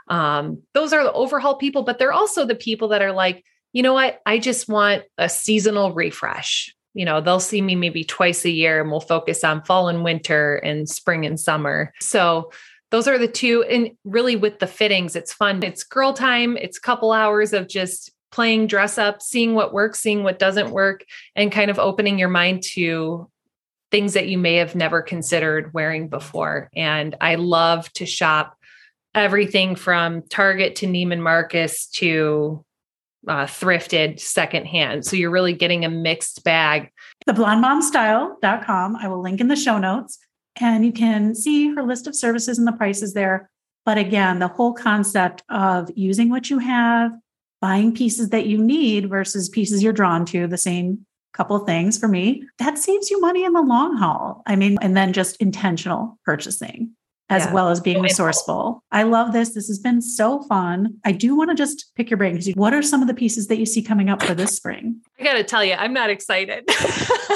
Um, 0.09 0.61
those 0.73 0.93
are 0.93 1.03
the 1.03 1.13
overhaul 1.13 1.55
people, 1.55 1.83
but 1.83 1.99
they're 1.99 2.13
also 2.13 2.45
the 2.45 2.55
people 2.55 2.89
that 2.89 3.01
are 3.01 3.11
like, 3.11 3.43
you 3.73 3.83
know 3.83 3.93
what? 3.93 4.21
I 4.25 4.39
just 4.39 4.67
want 4.67 5.03
a 5.17 5.29
seasonal 5.29 5.93
refresh. 5.93 6.73
You 6.93 7.05
know, 7.05 7.21
they'll 7.21 7.39
see 7.39 7.61
me 7.61 7.75
maybe 7.75 8.03
twice 8.03 8.43
a 8.45 8.49
year 8.49 8.81
and 8.81 8.89
we'll 8.89 9.01
focus 9.01 9.43
on 9.43 9.63
fall 9.63 9.87
and 9.87 10.03
winter 10.03 10.55
and 10.55 10.89
spring 10.89 11.25
and 11.25 11.39
summer. 11.39 11.93
So 11.99 12.51
those 12.89 13.07
are 13.07 13.17
the 13.17 13.27
two. 13.27 13.63
And 13.63 13.91
really 14.03 14.35
with 14.35 14.59
the 14.59 14.67
fittings, 14.67 15.15
it's 15.15 15.33
fun. 15.33 15.61
It's 15.63 15.83
girl 15.83 16.13
time. 16.13 16.57
It's 16.57 16.79
couple 16.79 17.11
hours 17.11 17.53
of 17.53 17.67
just 17.67 18.11
playing 18.31 18.67
dress 18.67 18.97
up, 18.97 19.21
seeing 19.21 19.53
what 19.53 19.73
works, 19.73 19.99
seeing 19.99 20.23
what 20.23 20.39
doesn't 20.39 20.71
work, 20.71 21.03
and 21.35 21.51
kind 21.51 21.69
of 21.69 21.79
opening 21.79 22.17
your 22.17 22.29
mind 22.29 22.63
to 22.63 23.29
things 23.91 24.13
that 24.13 24.27
you 24.27 24.37
may 24.37 24.55
have 24.55 24.75
never 24.75 25.01
considered 25.01 25.73
wearing 25.73 26.09
before. 26.09 26.69
And 26.75 27.15
I 27.21 27.35
love 27.35 27.91
to 27.93 28.05
shop 28.05 28.56
everything 29.17 29.75
from 29.75 30.21
Target 30.23 30.75
to 30.77 30.87
Neiman 30.87 31.19
Marcus 31.19 31.87
to 31.87 32.63
uh, 33.27 33.45
thrifted 33.45 34.19
secondhand. 34.19 35.05
So 35.05 35.15
you're 35.15 35.31
really 35.31 35.53
getting 35.53 35.83
a 35.83 35.89
mixed 35.89 36.43
bag. 36.43 36.89
The 37.25 37.33
blondemomstyle.com. 37.33 38.95
I 38.95 39.07
will 39.07 39.21
link 39.21 39.41
in 39.41 39.47
the 39.47 39.55
show 39.55 39.77
notes 39.77 40.17
and 40.59 40.85
you 40.85 40.91
can 40.91 41.35
see 41.35 41.73
her 41.73 41.83
list 41.83 42.07
of 42.07 42.15
services 42.15 42.57
and 42.57 42.67
the 42.67 42.71
prices 42.71 43.13
there. 43.13 43.49
But 43.85 43.97
again, 43.97 44.39
the 44.39 44.47
whole 44.47 44.73
concept 44.73 45.43
of 45.49 45.89
using 45.95 46.29
what 46.29 46.49
you 46.49 46.59
have, 46.59 47.11
buying 47.61 47.93
pieces 47.93 48.29
that 48.29 48.45
you 48.45 48.57
need 48.57 49.09
versus 49.09 49.49
pieces 49.49 49.81
you're 49.83 49.93
drawn 49.93 50.25
to, 50.27 50.47
the 50.47 50.57
same 50.57 51.05
couple 51.33 51.57
things 51.59 51.97
for 51.97 52.07
me, 52.07 52.43
that 52.59 52.77
saves 52.77 53.09
you 53.09 53.21
money 53.21 53.43
in 53.43 53.53
the 53.53 53.61
long 53.61 53.95
haul. 53.97 54.41
I 54.45 54.55
mean, 54.55 54.77
and 54.81 54.97
then 54.97 55.13
just 55.13 55.37
intentional 55.37 56.17
purchasing 56.25 56.95
as 57.29 57.45
yeah. 57.45 57.53
well 57.53 57.69
as 57.69 57.79
being 57.79 58.01
resourceful. 58.01 58.83
I 58.91 59.03
love 59.03 59.33
this. 59.33 59.53
This 59.53 59.67
has 59.67 59.79
been 59.79 60.01
so 60.01 60.41
fun. 60.43 60.97
I 61.03 61.11
do 61.11 61.35
want 61.35 61.49
to 61.49 61.55
just 61.55 61.93
pick 61.95 62.09
your 62.09 62.17
brain 62.17 62.37
what 62.55 62.73
are 62.73 62.81
some 62.81 63.01
of 63.01 63.07
the 63.07 63.13
pieces 63.13 63.47
that 63.47 63.57
you 63.57 63.65
see 63.65 63.81
coming 63.81 64.09
up 64.09 64.21
for 64.21 64.33
this 64.33 64.55
spring? 64.55 65.01
I 65.19 65.23
got 65.23 65.33
to 65.33 65.43
tell 65.43 65.63
you, 65.63 65.73
I'm 65.73 65.93
not 65.93 66.09
excited. 66.09 66.65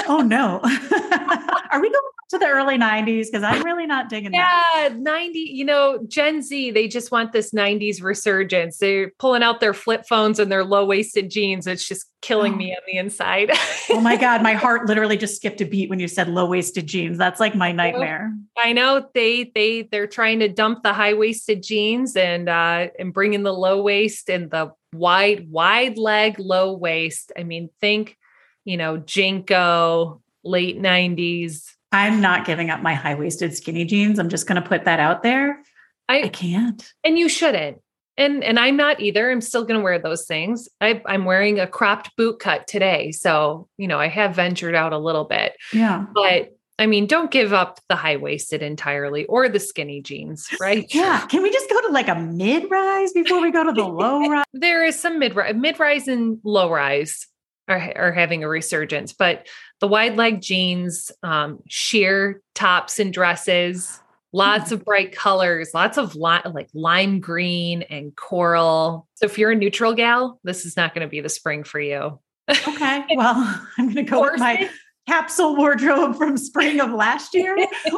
oh 0.08 0.24
no. 0.26 0.60
are 1.70 1.80
we 1.80 1.90
going 1.90 2.02
to 2.32 2.38
the 2.38 2.46
early 2.46 2.78
90s 2.78 3.26
because 3.26 3.42
I'm 3.42 3.62
really 3.62 3.86
not 3.86 4.08
digging 4.08 4.32
that. 4.32 4.72
yeah, 4.74 4.88
that. 4.88 4.98
90, 4.98 5.38
you 5.38 5.64
know, 5.66 6.00
Gen 6.08 6.40
Z, 6.42 6.70
they 6.70 6.88
just 6.88 7.12
want 7.12 7.32
this 7.32 7.52
90s 7.52 8.02
resurgence. 8.02 8.78
They're 8.78 9.12
pulling 9.18 9.42
out 9.42 9.60
their 9.60 9.74
flip 9.74 10.06
phones 10.08 10.38
and 10.38 10.50
their 10.50 10.64
low-waisted 10.64 11.30
jeans. 11.30 11.66
It's 11.66 11.86
just 11.86 12.06
killing 12.22 12.54
oh. 12.54 12.56
me 12.56 12.72
on 12.76 12.82
the 12.86 12.96
inside. 12.96 13.50
oh 13.90 14.00
my 14.00 14.16
God. 14.16 14.42
My 14.42 14.54
heart 14.62 14.86
literally 14.86 15.18
just 15.18 15.36
skipped 15.36 15.60
a 15.60 15.66
beat 15.66 15.90
when 15.90 16.00
you 16.00 16.08
said 16.08 16.28
low-waisted 16.28 16.86
jeans. 16.86 17.18
That's 17.18 17.38
like 17.38 17.54
my 17.54 17.70
nightmare. 17.70 18.32
I 18.56 18.72
know 18.72 19.06
they 19.14 19.52
they 19.54 19.82
they're 19.82 20.06
trying 20.06 20.40
to 20.40 20.48
dump 20.48 20.82
the 20.82 20.94
high-waisted 20.94 21.62
jeans 21.62 22.16
and 22.16 22.48
uh 22.48 22.88
and 22.98 23.12
bring 23.12 23.34
in 23.34 23.42
the 23.42 23.52
low 23.52 23.82
waist 23.82 24.30
and 24.30 24.50
the 24.50 24.72
wide, 24.94 25.50
wide 25.50 25.98
leg, 25.98 26.38
low 26.38 26.72
waist. 26.72 27.32
I 27.36 27.44
mean, 27.44 27.68
think, 27.80 28.16
you 28.64 28.76
know, 28.78 28.98
JNCO, 28.98 30.20
late 30.44 30.80
90s 30.80 31.71
I'm 31.92 32.20
not 32.20 32.46
giving 32.46 32.70
up 32.70 32.82
my 32.82 32.94
high 32.94 33.14
waisted 33.14 33.54
skinny 33.54 33.84
jeans. 33.84 34.18
I'm 34.18 34.28
just 34.28 34.46
going 34.46 34.60
to 34.60 34.66
put 34.66 34.84
that 34.84 34.98
out 34.98 35.22
there. 35.22 35.62
I, 36.08 36.22
I, 36.22 36.28
can't. 36.28 36.92
And 37.04 37.18
you 37.18 37.28
shouldn't. 37.28 37.80
And 38.16 38.44
and 38.44 38.58
I'm 38.58 38.76
not 38.76 39.00
either. 39.00 39.30
I'm 39.30 39.40
still 39.40 39.64
going 39.64 39.78
to 39.78 39.84
wear 39.84 39.98
those 39.98 40.26
things. 40.26 40.68
I, 40.80 41.02
I'm 41.06 41.24
wearing 41.24 41.58
a 41.60 41.66
cropped 41.66 42.14
boot 42.16 42.40
cut 42.40 42.66
today, 42.66 43.10
so 43.10 43.68
you 43.78 43.88
know 43.88 43.98
I 43.98 44.08
have 44.08 44.34
ventured 44.34 44.74
out 44.74 44.92
a 44.92 44.98
little 44.98 45.24
bit. 45.24 45.54
Yeah, 45.72 46.04
but 46.12 46.50
I 46.78 46.86
mean, 46.86 47.06
don't 47.06 47.30
give 47.30 47.54
up 47.54 47.80
the 47.88 47.96
high 47.96 48.16
waisted 48.16 48.62
entirely 48.62 49.24
or 49.26 49.48
the 49.48 49.60
skinny 49.60 50.02
jeans, 50.02 50.48
right? 50.60 50.92
yeah. 50.94 51.26
Can 51.26 51.42
we 51.42 51.50
just 51.50 51.70
go 51.70 51.80
to 51.80 51.88
like 51.88 52.08
a 52.08 52.16
mid 52.16 52.70
rise 52.70 53.12
before 53.12 53.40
we 53.40 53.50
go 53.50 53.64
to 53.64 53.72
the 53.72 53.84
low 53.86 54.28
rise? 54.28 54.44
there 54.52 54.84
is 54.84 54.98
some 54.98 55.18
mid 55.18 55.34
rise, 55.34 55.54
mid 55.54 55.78
rise 55.78 56.06
and 56.06 56.38
low 56.44 56.70
rise 56.70 57.26
are, 57.72 57.92
are 57.96 58.12
having 58.12 58.44
a 58.44 58.48
resurgence, 58.48 59.12
but 59.12 59.46
the 59.80 59.88
wide 59.88 60.16
leg 60.16 60.40
jeans, 60.40 61.10
um, 61.22 61.58
sheer 61.68 62.40
tops 62.54 62.98
and 62.98 63.12
dresses, 63.12 64.00
lots 64.32 64.70
mm. 64.70 64.72
of 64.72 64.84
bright 64.84 65.14
colors, 65.14 65.70
lots 65.74 65.98
of 65.98 66.14
li- 66.14 66.40
like 66.52 66.68
lime 66.74 67.20
green 67.20 67.82
and 67.82 68.14
coral. 68.16 69.06
So 69.14 69.26
if 69.26 69.38
you're 69.38 69.52
a 69.52 69.56
neutral 69.56 69.94
gal, 69.94 70.40
this 70.44 70.64
is 70.64 70.76
not 70.76 70.94
going 70.94 71.06
to 71.06 71.10
be 71.10 71.20
the 71.20 71.28
spring 71.28 71.64
for 71.64 71.80
you. 71.80 72.18
okay. 72.48 73.04
Well, 73.16 73.66
I'm 73.78 73.86
going 73.86 74.04
to 74.06 74.10
go 74.10 74.22
with 74.22 74.38
my 74.38 74.68
capsule 75.08 75.56
wardrobe 75.56 76.16
from 76.16 76.36
spring 76.36 76.80
of 76.80 76.92
last 76.92 77.34
year, 77.34 77.56